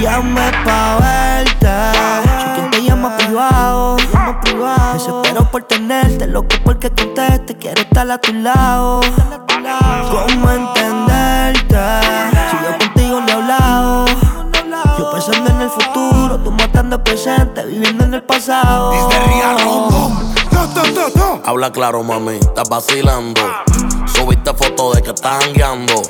Llame 0.00 0.50
pa' 0.64 0.96
verte. 0.98 1.68
Soy 2.40 2.52
quien 2.54 2.70
te 2.70 2.82
llama 2.84 3.14
privado. 3.18 3.96
Desespero 4.94 5.50
por 5.50 5.64
tenerte, 5.64 6.26
loco 6.26 6.56
porque 6.64 6.88
conteste. 6.90 7.54
Quiero 7.58 7.82
estar 7.82 8.10
a 8.10 8.16
tu 8.16 8.32
lado. 8.32 9.02
¿Cómo 10.10 10.50
entenderte? 10.50 12.31
Pensando 15.24 15.50
en 15.50 15.60
el 15.60 15.70
futuro, 15.70 16.38
tú 16.38 16.50
matando 16.50 16.96
el 16.96 17.02
presente, 17.02 17.64
viviendo 17.64 18.04
en 18.04 18.14
el 18.14 18.22
pasado. 18.22 18.92
Habla 21.44 21.70
claro, 21.70 22.02
mami, 22.02 22.36
estás 22.36 22.68
vacilando. 22.68 23.40
Subiste 24.06 24.52
fotos 24.54 24.96
de 24.96 25.02
que 25.02 25.10
estás 25.10 25.44
jangueando. 25.44 26.02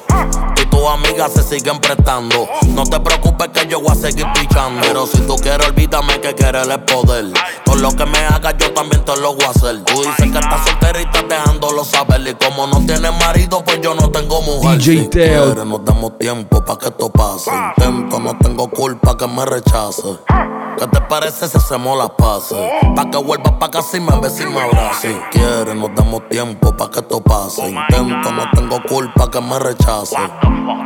Y 0.56 0.66
tus 0.66 0.86
amigas 0.88 1.32
se 1.32 1.42
siguen 1.42 1.78
prestando. 1.78 2.48
No 2.68 2.84
te 2.84 3.00
preocupes 3.00 3.48
que 3.48 3.66
yo 3.66 3.80
voy 3.80 3.92
a 3.92 3.94
seguir 3.94 4.26
pichando. 4.32 4.80
Pero 4.82 5.06
si 5.06 5.18
tú 5.22 5.36
quieres, 5.36 5.66
olvídame 5.66 6.20
que 6.20 6.34
querer 6.34 6.70
es 6.70 6.78
poder. 6.78 7.26
Todo 7.73 7.81
lo 7.81 7.97
que 7.97 8.05
me 8.05 8.18
hagas, 8.18 8.55
yo 8.59 8.70
también 8.75 9.03
te 9.03 9.16
lo 9.16 9.35
voy 9.35 9.45
a 9.47 9.51
hacer. 9.51 9.83
Tú 9.85 10.03
dices 10.03 10.31
que 10.31 10.39
estás 10.39 10.64
soltera 10.64 11.01
y 11.01 11.05
estás 11.05 11.27
dejándolo 11.27 11.85
saber. 11.85 12.20
Y 12.29 12.35
como 12.35 12.66
no 12.66 12.85
tienes 12.85 13.12
marido, 13.18 13.64
pues 13.64 13.81
yo 13.81 13.95
no 13.95 14.11
tengo 14.11 14.43
mujer. 14.43 14.79
DJ 14.79 15.03
si 15.05 15.09
quieres, 15.09 15.64
nos 15.64 15.83
damos 15.83 16.18
tiempo 16.18 16.62
para 16.62 16.79
que 16.79 16.89
esto 16.89 17.11
pase. 17.11 17.51
Intento, 17.51 18.20
no 18.20 18.37
tengo 18.39 18.68
culpa 18.68 19.16
que 19.16 19.27
me 19.27 19.47
rechace. 19.47 20.18
¿Qué 20.79 20.87
te 20.87 21.01
parece 21.03 21.49
si 21.49 21.57
hacemos 21.57 21.97
las 21.97 22.11
paces? 22.11 22.59
Pa' 22.95 23.11
que 23.11 23.16
vuelvas 23.16 23.53
pa' 23.53 23.70
casa 23.70 23.97
y 23.97 24.01
me 24.01 24.18
beses 24.20 24.43
y 24.43 24.47
me 24.47 24.61
abraces. 24.61 25.14
Si 25.14 25.39
quieres, 25.39 25.75
nos 25.75 25.95
damos 25.95 26.29
tiempo 26.29 26.77
pa' 26.77 26.91
que 26.91 27.01
esto 27.01 27.23
pase. 27.23 27.70
Intento, 27.70 28.33
no 28.33 28.51
tengo 28.53 28.83
culpa 28.87 29.31
que 29.31 29.41
me 29.41 29.59
rechace. 29.59 30.16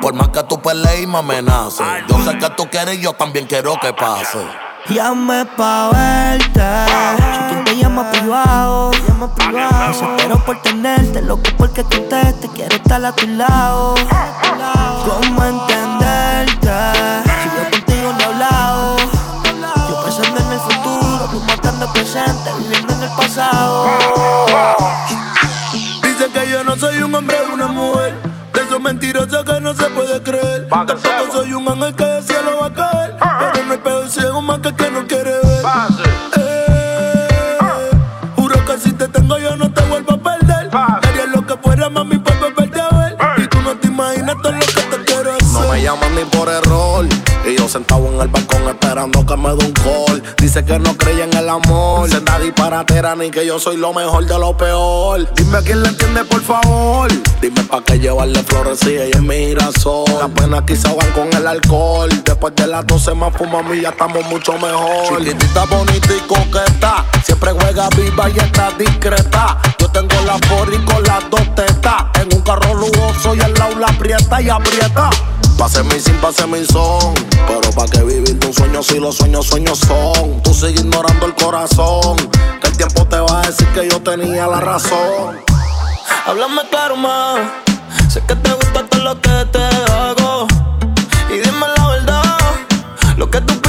Por 0.01 0.15
más 0.15 0.29
que 0.29 0.43
tú 0.45 0.61
pelees 0.61 1.03
y 1.03 1.07
me 1.09 1.19
amenaces. 1.19 1.85
Yo 2.09 2.19
sé 2.25 2.39
que 2.39 2.51
tú 2.51 2.69
quieres 2.71 2.99
y 2.99 3.01
yo 3.01 3.13
también 3.15 3.47
quiero 3.47 3.75
que 3.81 3.93
pase. 3.93 4.39
Llame 4.89 5.45
pa' 5.57 5.91
verte. 5.91 6.61
Soy 7.19 7.49
quien 7.49 7.65
te 7.65 7.77
llama 7.77 8.11
privado. 8.11 8.93
Desespero 9.89 10.39
por 10.45 10.63
tenerte, 10.63 11.23
loco 11.23 11.43
porque 11.59 11.83
conteste. 11.83 12.49
Quiero 12.55 12.77
estar 12.77 13.05
a 13.05 13.13
tu 13.13 13.27
lado. 13.27 13.95
¿Cómo 15.05 15.45
entenderte? 15.45 16.71
Si 17.43 17.49
yo 17.57 17.71
contigo 17.71 18.13
no 18.13 18.21
he 18.21 18.25
hablado. 18.25 18.97
Yo 19.89 20.05
pensando 20.05 20.41
en 20.41 20.53
el 20.53 20.61
futuro, 20.61 21.29
tú 21.31 21.41
matando 21.47 21.87
el 21.87 21.93
presente, 21.93 22.51
viviendo 22.59 22.93
en 22.95 23.03
el 23.03 23.11
pasado. 23.11 23.89
Dicen 26.03 26.33
que 26.33 26.51
yo 26.51 26.63
no 26.65 26.77
soy 26.77 27.03
un 27.03 27.15
hombre 27.15 27.37
de 27.45 27.53
una 27.53 27.67
mujer. 27.67 28.15
De 28.53 28.63
esos 28.63 28.81
mentirosos 28.81 29.45
que 29.45 29.61
no 29.61 29.75
se 29.75 29.85
puede 29.91 30.23
creer. 30.23 30.69
Tampoco 30.69 31.33
soy 31.33 31.53
un 31.53 31.69
ángel 31.69 31.95
que 31.95 32.23
ciego 34.37 34.43
más 34.43 34.59
que 34.61 34.75
que 34.75 34.91
no 34.91 35.07
quiere 35.07 35.31
ver. 35.31 35.65
Eh, 36.37 37.91
Juro 38.37 38.65
que 38.65 38.79
si 38.79 38.93
te 38.93 39.09
tengo 39.09 39.39
yo 39.39 39.57
no 39.57 39.71
te 39.73 39.83
vuelvo 39.83 40.13
a 40.15 40.19
perder. 40.19 40.69
Haría 40.73 41.27
lo 41.35 41.47
que 41.47 41.57
fuera, 41.57 41.89
mami, 41.89 42.19
por 42.19 42.39
volverte 42.39 42.81
a 42.81 42.89
ver. 42.91 43.17
Y 43.39 43.47
tú 43.49 43.61
no 43.63 43.77
te 43.77 43.89
imaginas 43.89 44.37
todo 44.43 44.53
lo 44.53 44.66
llaman 45.87 46.29
por 46.33 46.49
error. 46.49 47.07
Y 47.47 47.57
yo 47.57 47.69
sentado 47.69 48.09
en 48.09 48.21
el 48.21 48.27
balcón 48.27 48.69
esperando 48.69 49.25
que 49.25 49.37
me 49.37 49.55
dé 49.55 49.65
un 49.67 49.73
call. 49.73 50.21
Dice 50.37 50.65
que 50.65 50.81
no 50.81 50.97
cree 50.97 51.23
en 51.23 51.33
el 51.37 51.49
amor. 51.49 52.11
Senda 52.11 52.41
disparatera 52.41 53.15
ni 53.15 53.31
que 53.31 53.47
yo 53.47 53.61
soy 53.61 53.77
lo 53.77 53.93
mejor 53.93 54.27
de 54.27 54.37
lo 54.37 54.57
peor. 54.57 55.33
Dime 55.35 55.59
a 55.59 55.63
quién 55.63 55.83
le 55.85 55.91
entiende, 55.91 56.25
por 56.25 56.43
favor. 56.43 57.09
Dime 57.41 57.63
pa' 57.63 57.85
qué 57.85 58.01
llevarle 58.01 58.43
flores 58.43 58.81
si 58.81 58.97
ella 58.97 59.15
es 59.15 59.23
mi 59.23 59.37
girasol. 59.37 60.07
Las 60.19 60.31
penas 60.31 60.65
se 60.67 60.89
ahogan 60.89 61.13
con 61.13 61.33
el 61.33 61.47
alcohol. 61.47 62.09
Después 62.25 62.53
de 62.57 62.67
las 62.67 62.85
12 62.85 63.15
más 63.15 63.33
fuma 63.37 63.63
y 63.73 63.83
ya 63.83 63.91
estamos 63.91 64.27
mucho 64.27 64.55
mejor. 64.55 65.19
Chiquitita, 65.21 65.67
bonita 65.67 66.09
y 66.17 66.27
coqueta. 66.27 67.05
Siempre 67.25 67.53
juega 67.53 67.89
viva 67.91 68.29
y 68.29 68.39
está 68.39 68.73
discreta. 68.73 69.59
Yo 69.79 69.89
tengo 69.93 70.17
la 70.23 70.37
y 70.37 70.85
con 70.85 71.03
las 71.05 71.31
dos 71.31 71.55
tetas. 71.55 72.07
En 72.21 72.35
un 72.35 72.41
carro 72.43 72.75
lujoso 72.75 73.37
y 73.37 73.41
al 73.41 73.55
lado 73.55 73.79
la 73.79 73.87
aprieta 73.87 74.43
y 74.43 74.49
aprieta. 74.49 75.11
Pase 75.77 75.95
mi 75.95 76.01
sin, 76.01 76.15
pase 76.23 76.47
mi 76.47 76.65
son. 76.65 77.13
Pero 77.47 77.71
pa' 77.73 77.87
que 77.87 78.03
vivir 78.03 78.39
de 78.39 78.47
un 78.47 78.55
sueño 78.55 78.83
si 78.83 78.99
los 78.99 79.15
sueños, 79.15 79.47
sueños 79.47 79.79
son. 79.79 80.41
Tú 80.43 80.55
sigues 80.55 80.81
ignorando 80.81 81.27
el 81.27 81.35
corazón. 81.35 82.17
Que 82.63 82.69
el 82.69 82.77
tiempo 82.79 83.05
te 83.05 83.19
va 83.19 83.43
a 83.43 83.47
decir 83.47 83.69
que 83.75 83.87
yo 83.87 84.01
tenía 84.01 84.47
la 84.47 84.61
razón. 84.61 85.39
Háblame 86.25 86.63
claro 86.71 86.97
más. 86.97 87.41
Sé 88.09 88.23
que 88.27 88.35
te 88.37 88.53
gusta 88.55 88.87
todo 88.87 89.03
lo 89.05 89.21
que 89.21 89.45
te 89.53 89.65
hago. 89.93 90.47
Y 91.29 91.41
dime 91.41 91.67
la 91.77 91.89
verdad. 91.89 92.39
Lo 93.19 93.31
que 93.31 93.43
tú 93.43 93.61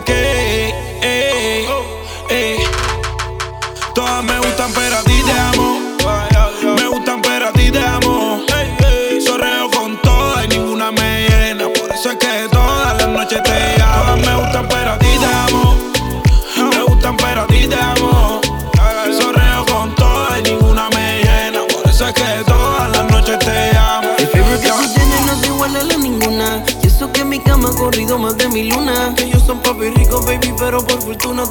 okay 0.00 0.49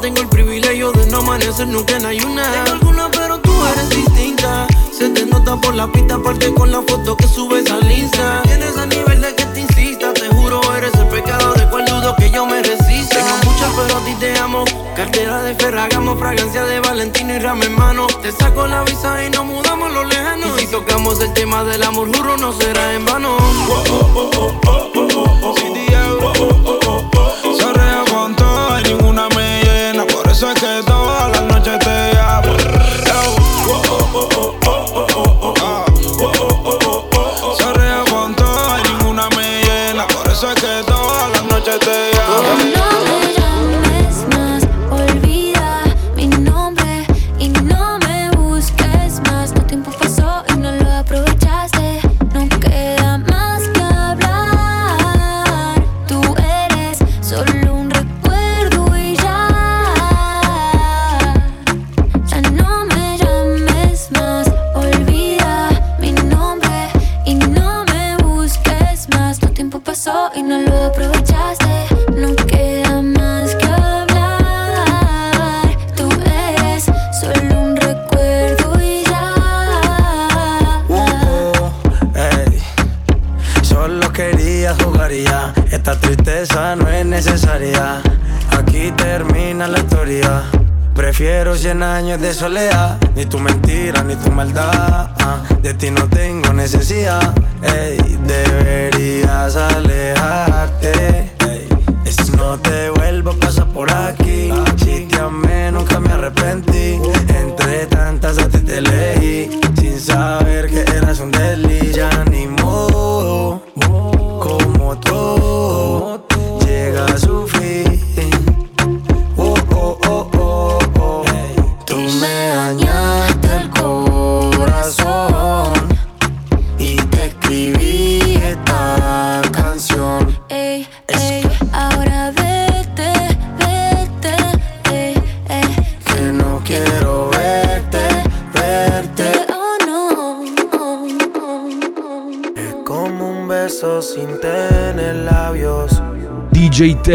tengo 0.10 0.22
el 0.22 0.30
privilegio 0.30 0.92
de 0.92 1.06
no 1.12 1.20
amanecer 1.20 1.68
nunca 1.68 1.96
en 1.96 2.04
ayuna. 2.04 2.42
Tengo 2.52 2.72
alguna, 2.72 3.12
pero 3.12 3.38
tú 3.42 3.54
eres 3.74 3.90
distinta. 3.92 4.66
Se 4.92 5.08
te 5.10 5.24
nota 5.28 5.56
por 5.58 5.76
la 5.76 5.86
pista, 5.92 6.16
aparte 6.16 6.52
con 6.52 6.72
la 6.72 6.82
foto 6.82 7.16
que 7.16 7.28
subes 7.28 7.70
al 7.70 7.92
Insta. 7.92 8.42
Tienes 8.42 8.76
a 8.76 8.88
nivel 8.88 9.22
de 9.22 9.36
que 9.36 9.46
te 9.46 9.60
insista, 9.60 10.12
te 10.16 10.28
juro, 10.30 10.62
eres 10.76 10.96
el 10.96 11.08
pecado 11.10 11.54
de 11.54 11.70
cual 11.70 11.86
dudo 11.86 12.16
que 12.18 12.32
yo 12.32 12.44
me 12.48 12.64
resista. 12.64 13.18
Tengo 13.18 13.52
muchas, 13.52 13.72
pero 13.76 13.98
a 13.98 14.06
ti 14.06 14.16
te 14.20 14.36
amo. 14.40 14.66
Cartera 14.96 15.44
de 15.44 15.54
Ferragamo, 15.54 16.18
fragancia 16.18 16.66
de 16.66 16.80
Valentino 16.80 17.36
y 17.36 17.38
rama 17.38 17.66
en 17.66 17.76
mano. 17.76 18.08
Te 18.24 18.32
saco 18.32 18.66
la 18.66 18.84
visa 18.86 19.24
y 19.24 19.30
nos 19.30 19.46
mudamos 19.46 19.94
los 19.94 20.08
lejanos. 20.08 20.58
Y 20.58 20.62
si 20.62 20.72
tocamos 20.72 21.20
el 21.22 21.32
tema 21.34 21.64
del 21.66 21.84
amor, 21.84 22.08
juro, 22.16 22.36
no 22.36 22.52
será 22.54 22.96
en 22.96 23.06
vano. 23.06 23.38
Se 27.58 28.12
con 28.12 28.36
todo 28.36 28.50
que 30.60 30.84
todas 30.86 31.32
las 31.32 31.44
noches 31.44 31.80
te 31.80 32.14
llamo. 32.14 32.54
Se 37.58 37.74
rea 37.74 38.04
con 38.10 38.36
todo 38.36 38.78
y 38.78 38.90
ninguna 38.90 39.30
me 39.38 39.62
llena. 39.64 40.06
Por 40.08 40.28
eso 40.30 40.52
es 40.52 40.56
que 40.56 40.84
todas 40.86 41.32
las 41.32 41.46
noches 41.46 41.80
te 41.80 42.12
llamo. 42.14 42.99
Ni 93.16 93.26
tu 93.26 93.40
mentira, 93.40 94.04
ni 94.04 94.16
tu 94.16 94.30
maldad. 94.32 95.10
Ah, 95.20 95.42
de 95.64 95.74
ti 95.74 95.90
no 95.90 96.08
tengo 96.10 96.54
necesidad, 96.54 97.34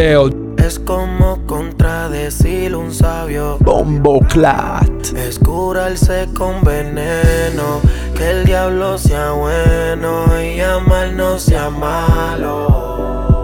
Teo, 0.04 0.28
Es 0.58 0.78
como 0.78 1.46
contradecir 1.46 2.76
un 2.76 2.92
sabio. 2.92 3.56
Bombo 3.60 4.20
Clat. 4.28 4.86
Es 5.16 5.38
curarse 5.38 6.28
con 6.36 6.62
veneno. 6.62 7.80
Que 8.14 8.32
el 8.32 8.44
diablo 8.44 8.98
sea 8.98 9.30
bueno 9.30 10.26
y 10.42 10.60
amar 10.60 11.10
no 11.14 11.38
sea 11.38 11.70
malo. 11.70 13.43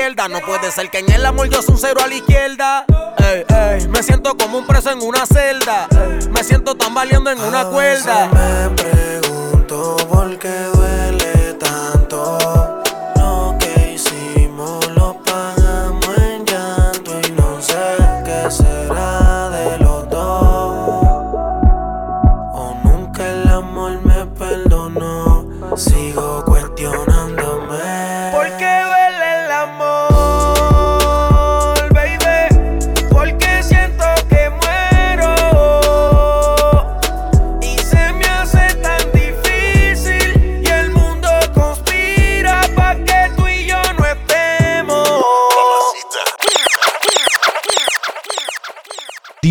No 0.00 0.40
puede 0.40 0.72
ser 0.72 0.90
que 0.90 1.00
en 1.00 1.12
el 1.12 1.26
amor 1.26 1.50
yo 1.50 1.60
soy 1.60 1.74
un 1.74 1.78
cero 1.78 2.00
a 2.02 2.06
la 2.06 2.14
izquierda. 2.14 2.86
Me 3.90 4.02
siento 4.02 4.34
como 4.34 4.56
un 4.56 4.66
preso 4.66 4.90
en 4.90 5.02
una 5.02 5.26
celda. 5.26 5.39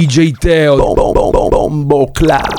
DJ 0.10 0.32
Teo, 0.40 0.96
Bombo 1.52 2.12
Clat. 2.12 2.59